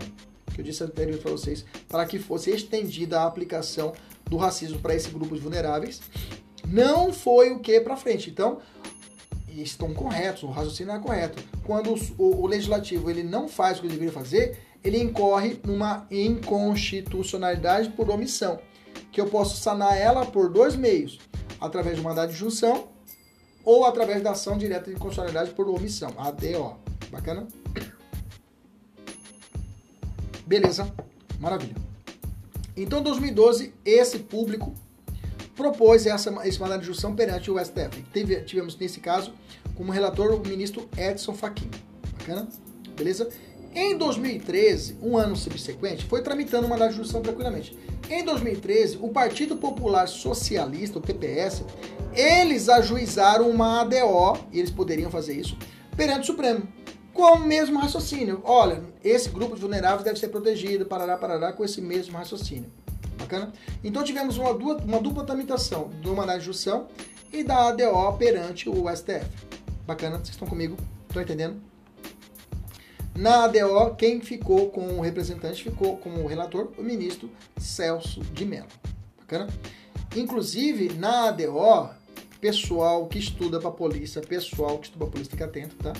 [0.53, 3.93] que eu disse anteriormente para vocês, para que fosse estendida a aplicação
[4.29, 6.01] do racismo para esses grupos vulneráveis,
[6.67, 8.29] não foi o que para frente.
[8.29, 8.59] Então,
[9.61, 11.43] estão corretos, o raciocínio é correto.
[11.63, 16.07] Quando o, o, legislativo ele não faz o que ele deveria fazer, ele incorre numa
[16.09, 18.59] inconstitucionalidade por omissão,
[19.11, 21.19] que eu posso sanar ela por dois meios,
[21.59, 22.87] através de mandado de junção
[23.65, 26.77] ou através da ação direta de constitucionalidade por omissão, ADO.
[27.11, 27.47] Bacana?
[30.45, 30.91] Beleza,
[31.39, 31.75] maravilha.
[32.75, 34.73] Então, em 2012, esse público
[35.59, 38.01] propôs essa, esse mandado de junção perante o STF.
[38.13, 39.33] Teve, tivemos, nesse caso,
[39.75, 41.69] como relator o ministro Edson Fachin.
[42.17, 42.47] Bacana?
[42.95, 43.29] Beleza?
[43.75, 47.77] Em 2013, um ano subsequente, foi tramitando uma mandado de junção tranquilamente.
[48.09, 51.65] Em 2013, o Partido Popular Socialista, o PPS,
[52.13, 55.57] eles ajuizaram uma ADO, e eles poderiam fazer isso,
[55.95, 56.63] perante o Supremo.
[57.13, 58.41] Com o mesmo raciocínio.
[58.45, 62.71] Olha, esse grupo de vulneráveis deve ser protegido, parará, parará, com esse mesmo raciocínio.
[63.29, 63.53] Bacana?
[63.83, 66.87] Então tivemos uma, uma dupla tramitação do mandado de junção
[67.31, 69.29] e da ADO perante o STF.
[69.85, 70.17] Bacana?
[70.17, 70.75] Vocês estão comigo?
[71.07, 71.61] Estão entendendo?
[73.15, 78.67] Na ADO, quem ficou com o representante ficou como relator o ministro Celso de Mello.
[79.19, 79.47] Bacana?
[80.15, 81.89] Inclusive, na ADO,
[82.41, 85.93] pessoal que estuda para polícia, pessoal que estuda para polícia, fica atento, tá?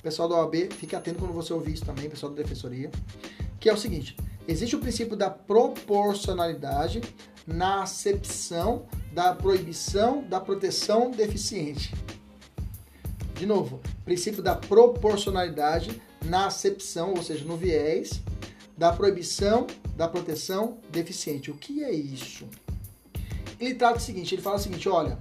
[0.00, 2.88] Pessoal da OAB, fique atento quando você ouvir isso também, pessoal da defensoria.
[3.58, 4.16] que é o seguinte:
[4.48, 7.02] existe o princípio da proporcionalidade
[7.46, 11.94] na acepção da proibição da proteção deficiente.
[13.34, 18.20] De novo, princípio da proporcionalidade na acepção, ou seja, no viés
[18.76, 21.50] da proibição da proteção deficiente.
[21.50, 22.46] O que é isso?
[23.60, 25.18] Ele trata o seguinte, ele fala o seguinte, olha,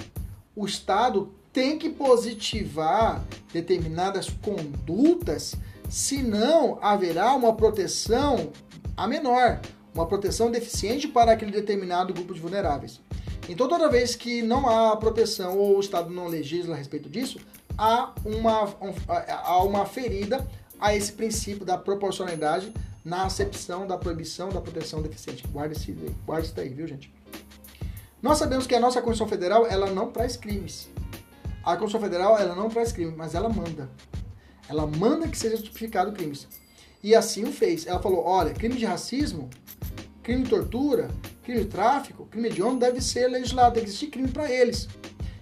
[0.56, 5.56] o Estado tem que positivar determinadas condutas,
[5.90, 8.52] senão haverá uma proteção
[8.98, 9.62] a menor,
[9.94, 13.00] uma proteção deficiente para aquele determinado grupo de vulneráveis.
[13.48, 17.40] Então, toda vez que não há proteção ou o Estado não legisla a respeito disso,
[17.78, 20.46] há uma, um, há uma ferida
[20.80, 22.74] a esse princípio da proporcionalidade
[23.06, 25.48] na acepção da proibição da proteção deficiente.
[25.48, 27.14] Guarda isso daí, guarda isso daí, viu, gente?
[28.22, 30.90] Nós sabemos que a nossa Constituição Federal, ela não traz crimes.
[31.64, 33.90] A Constituição Federal, ela não traz crimes, mas ela manda.
[34.68, 36.48] Ela manda que seja tipificado crimes.
[37.04, 37.86] E assim o fez.
[37.86, 39.50] Ela falou, olha, crime de racismo,
[40.24, 41.10] crime de tortura,
[41.44, 44.88] crime de tráfico, crime de homem deve ser legislado, deve existir crime para eles.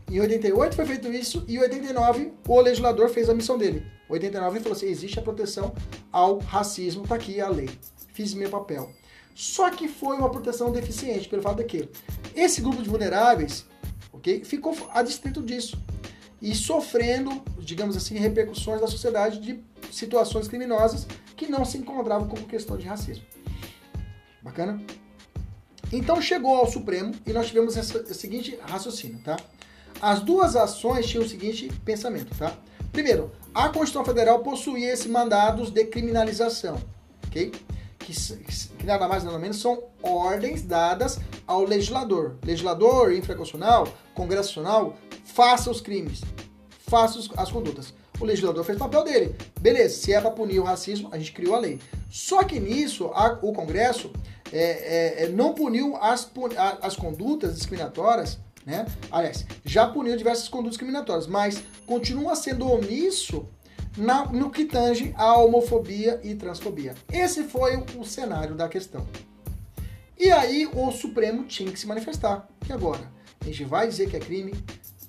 [0.10, 3.84] Em 88 foi feito isso e em 89 o legislador fez a missão dele.
[4.08, 5.74] 89 ele falou assim: existe a proteção
[6.12, 7.70] ao racismo, tá aqui a lei.
[8.14, 8.92] Fiz meu papel.
[9.34, 11.90] Só que foi uma proteção deficiente, pelo fato de que
[12.36, 13.66] esse grupo de vulneráveis,
[14.14, 15.78] ok, ficou adstrito disso
[16.46, 19.60] e sofrendo, digamos assim, repercussões da sociedade de
[19.92, 23.26] situações criminosas que não se encontravam como questão de racismo.
[24.44, 24.80] Bacana?
[25.92, 29.38] Então chegou ao Supremo e nós tivemos esse seguinte raciocínio, tá?
[30.00, 32.56] As duas ações tinham o seguinte pensamento, tá?
[32.92, 36.80] Primeiro, a Constituição Federal possuía esses mandados de criminalização,
[37.26, 37.52] ok?
[37.98, 42.38] Que, que, nada mais nada menos são ordens dadas ao legislador.
[42.46, 46.22] Legislador, infraconstitucional, congressional, faça os crimes,
[46.88, 47.94] faça as condutas.
[48.20, 49.36] O legislador fez o papel dele.
[49.60, 51.80] Beleza, se é para punir o racismo, a gente criou a lei.
[52.10, 54.14] Só que nisso, a, o Congresso
[54.54, 56.32] é, é, é não puniu as,
[56.82, 58.86] as condutas discriminatórias, né?
[59.12, 63.46] Aliás, já puniu diversas condutas discriminatórias, mas continua sendo omisso
[63.98, 66.96] na, no que tange a homofobia e transfobia.
[67.12, 69.06] Esse foi o, o cenário da questão.
[70.18, 72.48] E aí o Supremo tinha que se manifestar.
[72.68, 73.12] E agora?
[73.42, 74.54] A gente vai dizer que é crime?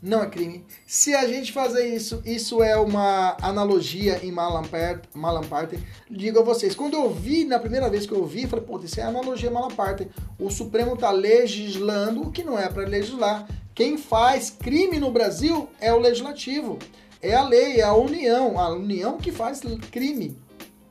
[0.07, 0.65] Não é crime.
[0.87, 5.79] Se a gente fazer isso, isso é uma analogia em Malamparte.
[6.09, 9.01] Digo a vocês, quando eu vi, na primeira vez que eu vi, falei, pô, isso
[9.01, 10.09] é analogia Malamparte.
[10.39, 13.49] O Supremo está legislando o que não é para legislar.
[13.75, 16.79] Quem faz crime no Brasil é o legislativo.
[17.21, 18.61] É a lei, é a União.
[18.61, 19.61] A União que faz
[19.91, 20.39] crime.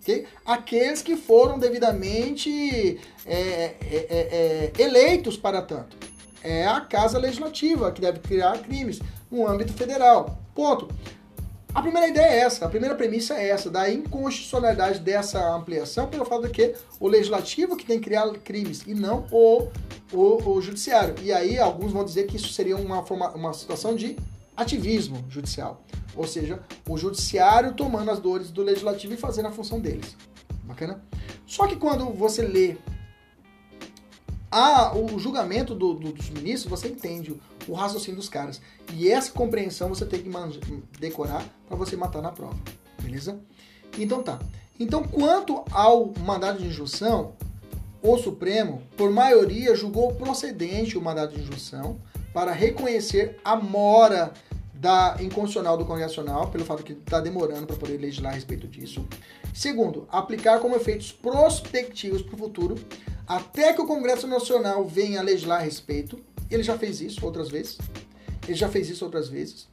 [0.02, 0.26] Okay?
[0.46, 6.15] Aqueles que foram devidamente é, é, é, eleitos para tanto
[6.46, 9.00] é a Casa Legislativa que deve criar crimes
[9.32, 10.38] no âmbito federal.
[10.54, 10.88] Ponto.
[11.74, 16.24] A primeira ideia é essa, a primeira premissa é essa, da inconstitucionalidade dessa ampliação pelo
[16.24, 19.68] fato de que o legislativo que tem que criar crimes e não o,
[20.14, 21.16] o, o judiciário.
[21.22, 24.16] E aí alguns vão dizer que isso seria uma, forma, uma situação de
[24.56, 25.84] ativismo judicial.
[26.16, 30.16] Ou seja, o judiciário tomando as dores do legislativo e fazendo a função deles.
[30.64, 31.04] Bacana?
[31.46, 32.78] Só que quando você lê
[34.52, 37.36] a, o julgamento do, do, dos ministros, você entende
[37.68, 38.62] o, raciocínio dos caras.
[38.94, 40.30] E essa compreensão você tem que
[41.00, 42.58] decorar para você matar na prova.
[43.02, 43.40] Beleza?
[43.98, 44.40] Então tá.
[44.80, 47.34] Então, quanto ao mandado de injunção,
[48.02, 51.98] o Supremo, por maioria, julgou procedente o mandado de injunção
[52.34, 54.34] para reconhecer a mora
[54.74, 58.68] da inconstitucional do Congresso Nacional, pelo fato que está demorando para poder legislar a respeito
[58.68, 59.08] disso.
[59.54, 62.76] Segundo, aplicar como efeitos prospectivos para o futuro
[63.28, 66.20] até que o Congresso Nacional venha legislar a respeito.
[66.50, 67.78] Ele já fez isso outras vezes.
[68.48, 69.68] Ele já fez isso outras vezes.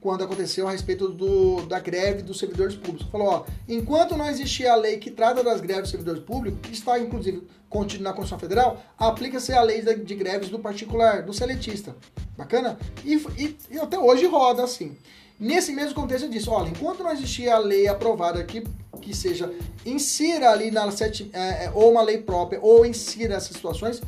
[0.00, 3.10] Quando aconteceu a respeito do, da greve dos servidores públicos.
[3.10, 6.72] Falou, ó, enquanto não existir a lei que trata das greves dos servidores públicos, que
[6.72, 11.96] está inclusive contida na Constituição Federal, aplica-se a lei de greves do particular, do seletista.
[12.36, 12.78] Bacana?
[13.04, 14.96] E, e, e até hoje roda assim.
[15.38, 18.64] Nesse mesmo contexto, eu disse: olha, enquanto não existir a lei aprovada que,
[19.00, 19.52] que seja,
[19.86, 24.02] insira ali na sete, é, é, ou uma lei própria, ou insira essas situações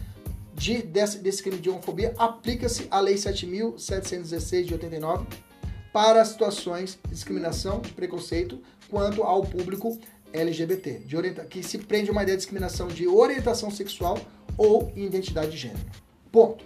[0.54, 5.26] de, desse, desse crime de homofobia, aplica-se a Lei 7.716 de 89
[5.90, 9.98] para situações de discriminação, de preconceito quanto ao público
[10.32, 14.18] LGBT, de orienta que se prende uma ideia de discriminação de orientação sexual
[14.56, 15.80] ou identidade de gênero.
[16.30, 16.64] Ponto.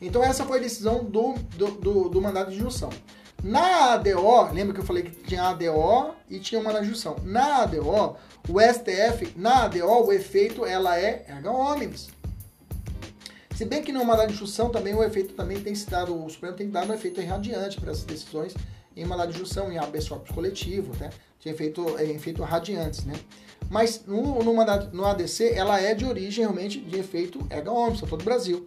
[0.00, 2.90] Então essa foi a decisão do, do, do, do mandado de junção.
[3.44, 7.16] Na ADO, lembra que eu falei que tinha ADO e tinha uma na junção.
[7.22, 8.16] Na ADO,
[8.48, 12.08] o STF, na ADO, o efeito ela é erga omnes.
[13.54, 16.30] Se bem que no mandado de instrução também o efeito também tem se dado, o
[16.30, 18.54] Supremo tem dado um efeito irradiante para essas decisões
[18.96, 21.10] em mandado de junção, em habeas corpus coletivo, né?
[21.38, 23.12] Tinha feito, é, efeito radiantes, né?
[23.68, 28.00] Mas no, no, mandado, no ADC, ela é de origem realmente de efeito erga omnes,
[28.00, 28.64] todo o Brasil.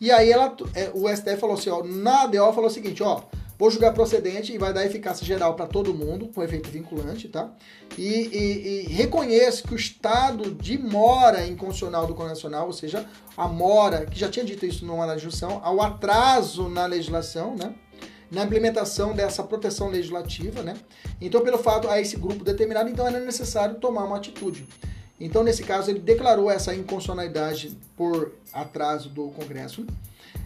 [0.00, 3.24] E aí ela, é, o STF falou assim, ó, na ADO falou o seguinte, ó,
[3.60, 7.52] vou julgar procedente e vai dar eficácia geral para todo mundo, com efeito vinculante, tá?
[7.98, 13.06] E, e, e reconheço que o estado de mora inconstitucional do Código Nacional, ou seja,
[13.36, 17.74] a mora, que já tinha dito isso numa legislação, ao atraso na legislação, né?
[18.30, 20.74] Na implementação dessa proteção legislativa, né?
[21.20, 24.66] Então, pelo fato a esse grupo determinado, então era necessário tomar uma atitude.
[25.20, 29.84] Então, nesse caso, ele declarou essa inconstitucionalidade por atraso do Congresso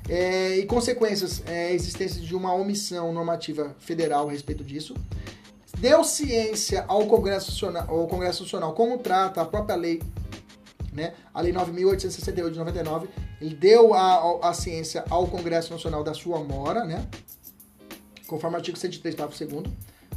[0.09, 4.95] é, e consequências, é, existência de uma omissão normativa federal a respeito disso.
[5.79, 10.03] Deu ciência ao Congresso Nacional, ao Congresso Nacional como trata a própria lei,
[10.93, 13.09] né, a Lei 9.868 de 99,
[13.41, 17.05] ele deu a, a, ciência ao Congresso Nacional da sua mora, né,
[18.27, 19.65] conforme o artigo 103, parágrafo 2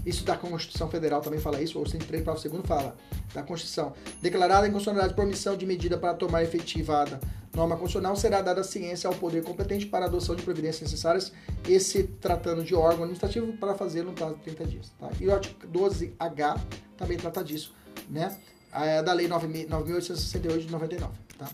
[0.08, 2.96] isso da Constituição Federal também fala isso, ou 103, parágrafo 2 fala
[3.34, 3.94] da Constituição.
[4.22, 7.20] Declarada inconstitucionalidade por omissão de medida para tomar efetivada
[7.58, 11.34] norma constitucional, será dada ciência ao poder competente para adoção de providências necessárias,
[11.68, 14.92] esse tratando de órgão administrativo, para fazê-lo no prazo de 30 dias.
[15.00, 15.10] Tá?
[15.20, 16.62] E o artigo 12H
[16.96, 17.74] também trata disso,
[18.10, 18.38] né?
[18.72, 21.14] É da Lei 9.868 de 99.
[21.38, 21.48] Tá?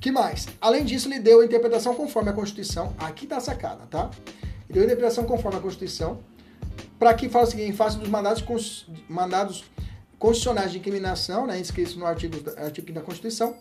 [0.00, 0.48] que mais?
[0.60, 2.94] Além disso, ele deu a interpretação conforme a Constituição.
[2.98, 4.10] Aqui está a sacada, tá?
[4.68, 6.20] Ele deu a interpretação conforme a Constituição
[7.02, 9.64] para que fala o seguinte, em face dos mandados, mandados
[10.20, 13.56] constitucionais de incriminação, né, inscritos no artigo, artigo da Constituição,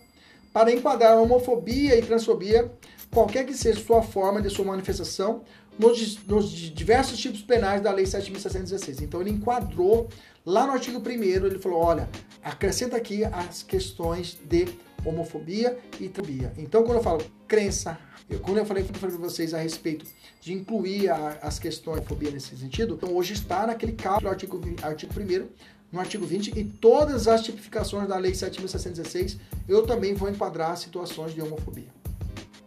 [0.54, 2.72] para enquadrar a homofobia e transfobia,
[3.10, 5.42] qualquer que seja sua forma de sua manifestação,
[5.80, 9.02] nos, nos diversos tipos penais da Lei 7.616.
[9.02, 10.08] Então ele enquadrou
[10.46, 12.08] lá no artigo 1 ele falou, olha,
[12.44, 14.68] acrescenta aqui as questões de
[15.04, 16.54] homofobia e transfobia.
[16.60, 17.98] Então quando eu falo crença,
[18.40, 20.06] quando eu falei para vocês a respeito
[20.40, 24.62] de incluir a, as questões de fobia nesse sentido, então hoje está naquele do artigo,
[24.82, 25.48] artigo 1
[25.92, 29.38] no artigo 20, e todas as tipificações da Lei 7.616,
[29.68, 31.90] eu também vou enquadrar situações de homofobia.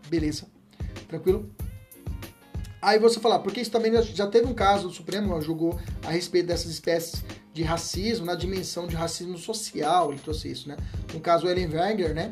[0.08, 0.46] Beleza?
[1.08, 1.50] Tranquilo?
[2.82, 6.48] Aí você falar, porque isso também já teve um caso, o Supremo julgou a respeito
[6.48, 10.76] dessas espécies de racismo, na dimensão de racismo social, ele trouxe isso, né?
[11.14, 12.30] No caso Ellen Wenger, né?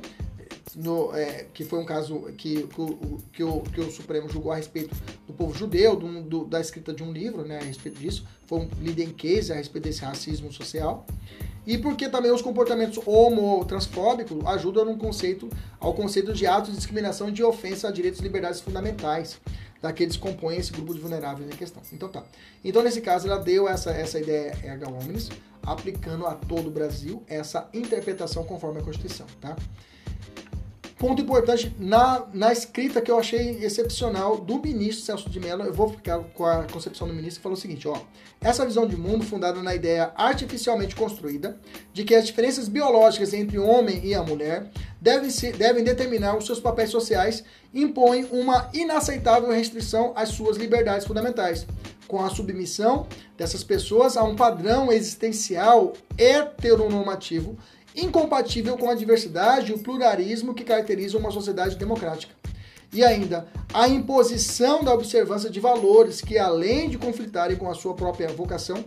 [0.75, 4.53] No, é, que foi um caso que, que, o, que, o, que o Supremo julgou
[4.53, 4.95] a respeito
[5.27, 8.27] do povo judeu, do, do, da escrita de um livro né, a respeito disso.
[8.47, 11.07] Foi um leading case a respeito desse racismo social.
[11.67, 17.29] E porque também os comportamentos homotransfóbicos ajudam no conceito, ao conceito de atos de discriminação
[17.29, 19.41] e de ofensa a direitos e liberdades fundamentais
[19.81, 21.83] daqueles que compõem esse grupo de vulneráveis em questão.
[21.93, 22.25] Então tá.
[22.65, 25.29] Então nesse caso ela deu essa, essa ideia erga omnes,
[25.63, 29.57] aplicando a todo o Brasil essa interpretação conforme a Constituição, tá?
[31.03, 35.73] Ponto importante na, na escrita que eu achei excepcional do ministro Celso de Mello, eu
[35.73, 37.97] vou ficar com a concepção do ministro, que falou o seguinte, ó,
[38.41, 41.59] essa visão de mundo fundada na ideia artificialmente construída
[41.93, 44.71] de que as diferenças biológicas entre o homem e a mulher
[45.01, 47.43] devem, ser, devem determinar os seus papéis sociais
[47.75, 51.67] impõe uma inaceitável restrição às suas liberdades fundamentais,
[52.07, 57.59] com a submissão dessas pessoas a um padrão existencial heteronormativo
[57.95, 62.35] incompatível com a diversidade e o pluralismo que caracterizam uma sociedade democrática.
[62.93, 67.95] E ainda, a imposição da observância de valores que, além de conflitarem com a sua
[67.95, 68.85] própria vocação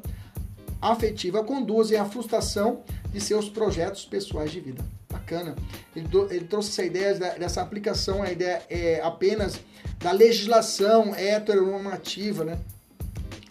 [0.79, 4.85] afetiva, conduzem à frustração de seus projetos pessoais de vida.
[5.11, 5.55] Bacana.
[5.95, 9.59] Ele, ele trouxe essa ideia dessa aplicação, a ideia é, apenas
[9.97, 12.59] da legislação heteronormativa, né?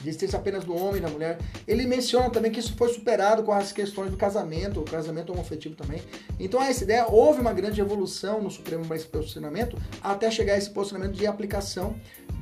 [0.04, 1.38] De existência apenas do homem e da mulher.
[1.66, 5.74] Ele menciona também que isso foi superado com as questões do casamento, o casamento homoafetivo
[5.74, 6.02] também.
[6.38, 10.58] Então, essa ideia, houve uma grande evolução no Supremo para esse posicionamento, até chegar a
[10.58, 11.96] esse posicionamento de aplicação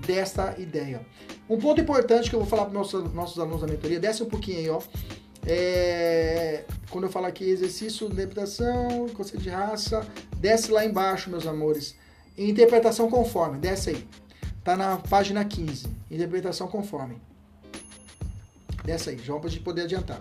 [0.05, 1.07] desta ideia.
[1.49, 4.23] Um ponto importante que eu vou falar para os nossos, nossos alunos da mentoria, desce
[4.23, 4.81] um pouquinho aí, ó.
[5.45, 10.07] É, quando eu falo aqui exercício interpretação, conceito de raça,
[10.37, 11.97] desce lá embaixo, meus amores.
[12.37, 14.09] Interpretação conforme, desce aí.
[14.65, 15.87] Tá na página 15.
[16.11, 17.21] Interpretação conforme.
[18.85, 20.21] Dessa aí, já para a gente poder adiantar.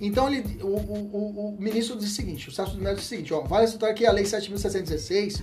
[0.00, 3.32] Então, ele, o, o, o, ministro diz o seguinte, o Celso Melo diz o seguinte,
[3.32, 5.42] ó, vale citar aqui a Lei 7.616,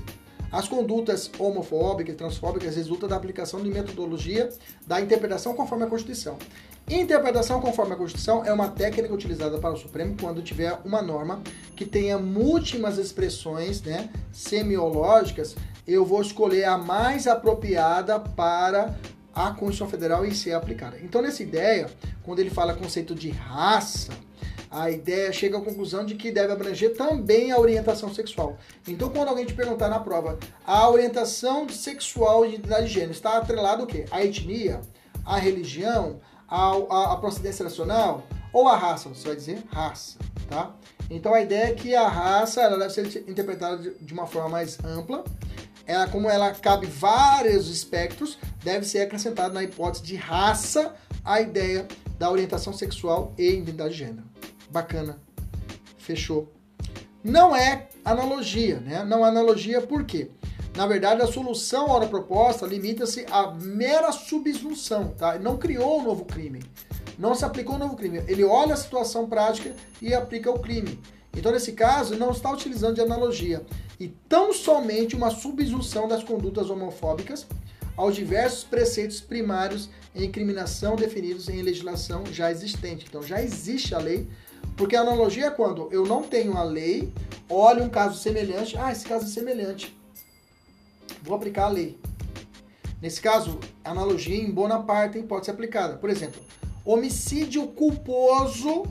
[0.51, 4.49] as condutas homofóbicas e transfóbicas resultam da aplicação de metodologia
[4.85, 6.37] da interpretação conforme a Constituição.
[6.89, 11.41] Interpretação conforme a Constituição é uma técnica utilizada para o Supremo quando tiver uma norma
[11.73, 15.55] que tenha múltiplas expressões né, semiológicas,
[15.87, 18.93] eu vou escolher a mais apropriada para
[19.33, 20.97] a Constituição Federal em ser aplicada.
[21.01, 21.89] Então, nessa ideia,
[22.23, 24.11] quando ele fala conceito de raça,
[24.69, 28.57] a ideia chega à conclusão de que deve abranger também a orientação sexual.
[28.87, 33.37] Então, quando alguém te perguntar na prova, a orientação sexual e identidade de gênero está
[33.37, 34.05] atrelada o quê?
[34.09, 34.79] A etnia,
[35.25, 39.09] a religião, a, a procedência nacional ou a raça?
[39.09, 40.17] Você vai dizer raça,
[40.49, 40.73] tá?
[41.09, 44.79] Então a ideia é que a raça ela deve ser interpretada de uma forma mais
[44.83, 45.25] ampla.
[45.91, 51.85] Ela, como ela cabe vários espectros, deve ser acrescentada na hipótese de raça a ideia
[52.17, 54.23] da orientação sexual e identidade de gênero.
[54.69, 55.19] Bacana.
[55.97, 56.49] Fechou.
[57.21, 59.03] Não é analogia, né?
[59.03, 60.31] Não é analogia por quê?
[60.77, 65.37] Na verdade, a solução à hora proposta limita-se à mera subsunção, tá?
[65.37, 66.63] Não criou um novo crime.
[67.19, 68.23] Não se aplicou um novo crime.
[68.29, 70.97] Ele olha a situação prática e aplica o crime.
[71.35, 73.63] Então, nesse caso, não está utilizando de analogia.
[73.99, 77.45] E tão somente uma subsunção das condutas homofóbicas
[77.95, 83.05] aos diversos preceitos primários em incriminação definidos em legislação já existente.
[83.07, 84.27] Então, já existe a lei,
[84.75, 87.11] porque a analogia é quando eu não tenho a lei,
[87.49, 90.01] olho um caso semelhante, ah, esse caso é semelhante
[91.21, 91.99] vou aplicar a lei.
[93.01, 95.97] Nesse caso, analogia em Bonaparte pode ser aplicada.
[95.97, 96.41] Por exemplo,
[96.85, 98.83] homicídio culposo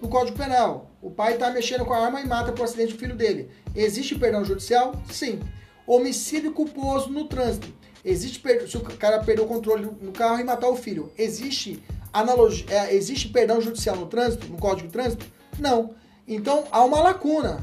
[0.00, 0.89] no Código Penal.
[1.02, 3.48] O pai está mexendo com a arma e mata por acidente o filho dele.
[3.74, 4.92] Existe perdão judicial?
[5.10, 5.40] Sim.
[5.86, 7.68] Homicídio culposo no trânsito.
[8.04, 11.10] Existe se o cara perdeu o controle no carro e matar o filho.
[11.16, 11.82] Existe
[12.12, 15.26] analogia, é, existe perdão judicial no trânsito, no Código de Trânsito?
[15.58, 15.94] Não.
[16.26, 17.62] Então há uma lacuna.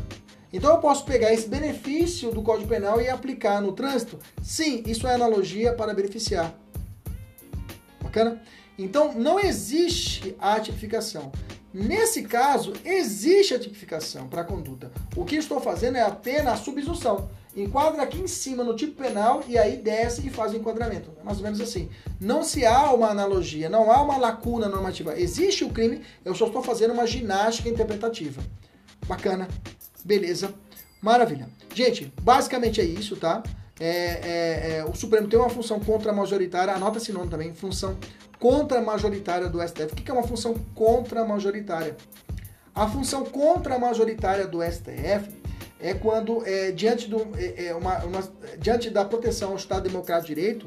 [0.51, 4.17] Então eu posso pegar esse benefício do Código Penal e aplicar no trânsito?
[4.41, 6.53] Sim, isso é analogia para beneficiar.
[8.01, 8.41] Bacana?
[8.77, 11.31] Então não existe a tipificação.
[11.73, 14.91] Nesse caso, existe a tipificação para a conduta.
[15.15, 17.29] O que estou fazendo é apenas a subsunção.
[17.55, 21.11] Enquadra aqui em cima no tipo penal e aí desce e faz o enquadramento.
[21.19, 21.89] É mais ou menos assim.
[22.21, 25.19] Não se há uma analogia, não há uma lacuna normativa.
[25.19, 28.41] Existe o crime, eu só estou fazendo uma ginástica interpretativa.
[29.07, 29.47] Bacana.
[30.05, 30.53] Beleza,
[31.01, 31.49] maravilha.
[31.73, 33.41] Gente, basicamente é isso, tá?
[33.79, 37.97] É, é, é, o Supremo tem uma função contra-majoritária, anota esse nome também, função
[38.39, 39.93] contra-majoritária do STF.
[39.93, 41.95] O que é uma função contra-majoritária?
[42.73, 45.29] A função contra-majoritária do STF
[45.79, 48.23] é quando, é, diante, do, é, é, uma, uma,
[48.59, 50.65] diante da proteção ao Estado Democrático de Direito,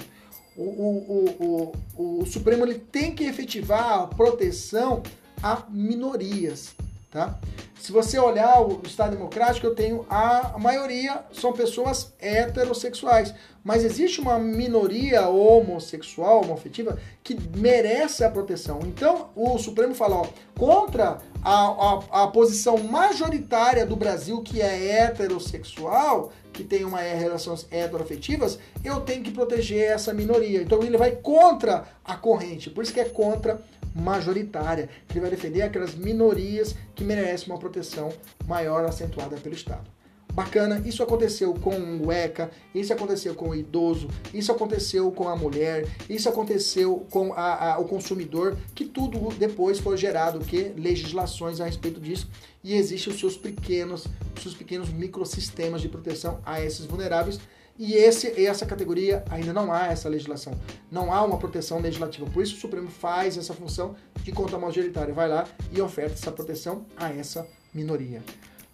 [0.57, 5.03] o, o, o, o, Supremo ele tem que efetivar a proteção
[5.43, 6.75] a minorias,
[7.11, 7.39] tá?
[7.81, 13.35] Se você olhar o Estado Democrático, eu tenho a, maioria são pessoas heterossexuais,
[13.65, 18.81] mas existe uma minoria homossexual, homoafetiva, que merece a proteção.
[18.85, 20.27] Então, o Supremo fala, ó,
[20.59, 27.67] contra a, a, a posição majoritária do Brasil, que é heterossexual, que tem uma relações
[27.71, 30.61] heteroafetivas, eu tenho que proteger essa minoria.
[30.61, 33.63] Então ele vai contra a corrente, por isso que é contra
[33.95, 38.13] majoritária, que ele vai defender aquelas minorias que merecem uma proteção
[38.47, 39.91] maior acentuada pelo Estado.
[40.33, 45.35] Bacana, isso aconteceu com o ECA, isso aconteceu com o idoso, isso aconteceu com a
[45.35, 51.61] mulher, isso aconteceu com a, a, o consumidor, que tudo depois foi gerado que legislações
[51.61, 52.29] a respeito disso.
[52.63, 54.07] E existem os seus pequenos,
[54.37, 57.41] os seus pequenos microsistemas de proteção a esses vulneráveis
[57.81, 60.53] e esse, essa categoria ainda não há essa legislação,
[60.91, 62.27] não há uma proteção legislativa.
[62.29, 66.31] Por isso o Supremo faz essa função de conta majoritária, vai lá e oferta essa
[66.31, 68.23] proteção a essa minoria.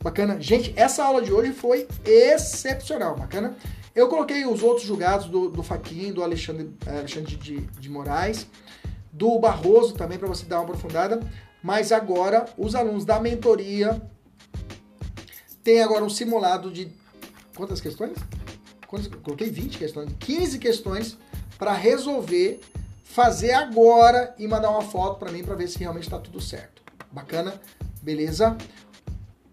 [0.02, 0.40] Bacana?
[0.40, 3.56] Gente, essa aula de hoje foi excepcional, bacana?
[3.94, 8.48] Eu coloquei os outros julgados do, do Faquin, do Alexandre, Alexandre de, de Moraes,
[9.12, 11.20] do Barroso também, para você dar uma aprofundada.
[11.62, 14.02] Mas agora, os alunos da mentoria
[15.62, 16.88] têm agora um simulado de
[17.54, 18.18] quantas questões?
[18.86, 21.18] Coloquei 20 questões, 15 questões
[21.58, 22.60] para resolver,
[23.04, 26.82] fazer agora e mandar uma foto para mim para ver se realmente está tudo certo.
[27.10, 27.60] Bacana?
[28.02, 28.56] Beleza?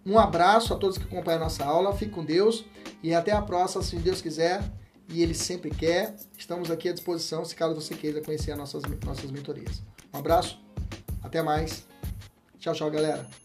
[0.06, 2.66] Um abraço a todos que acompanham a nossa aula, fique com Deus
[3.02, 4.62] e até a próxima, se Deus quiser
[5.08, 6.16] e Ele sempre quer.
[6.38, 9.82] Estamos aqui à disposição se caso você queira conhecer as nossas, nossas mentorias.
[10.14, 10.60] Um abraço,
[11.22, 11.86] até mais.
[12.60, 13.43] Tchau, tchau, galera.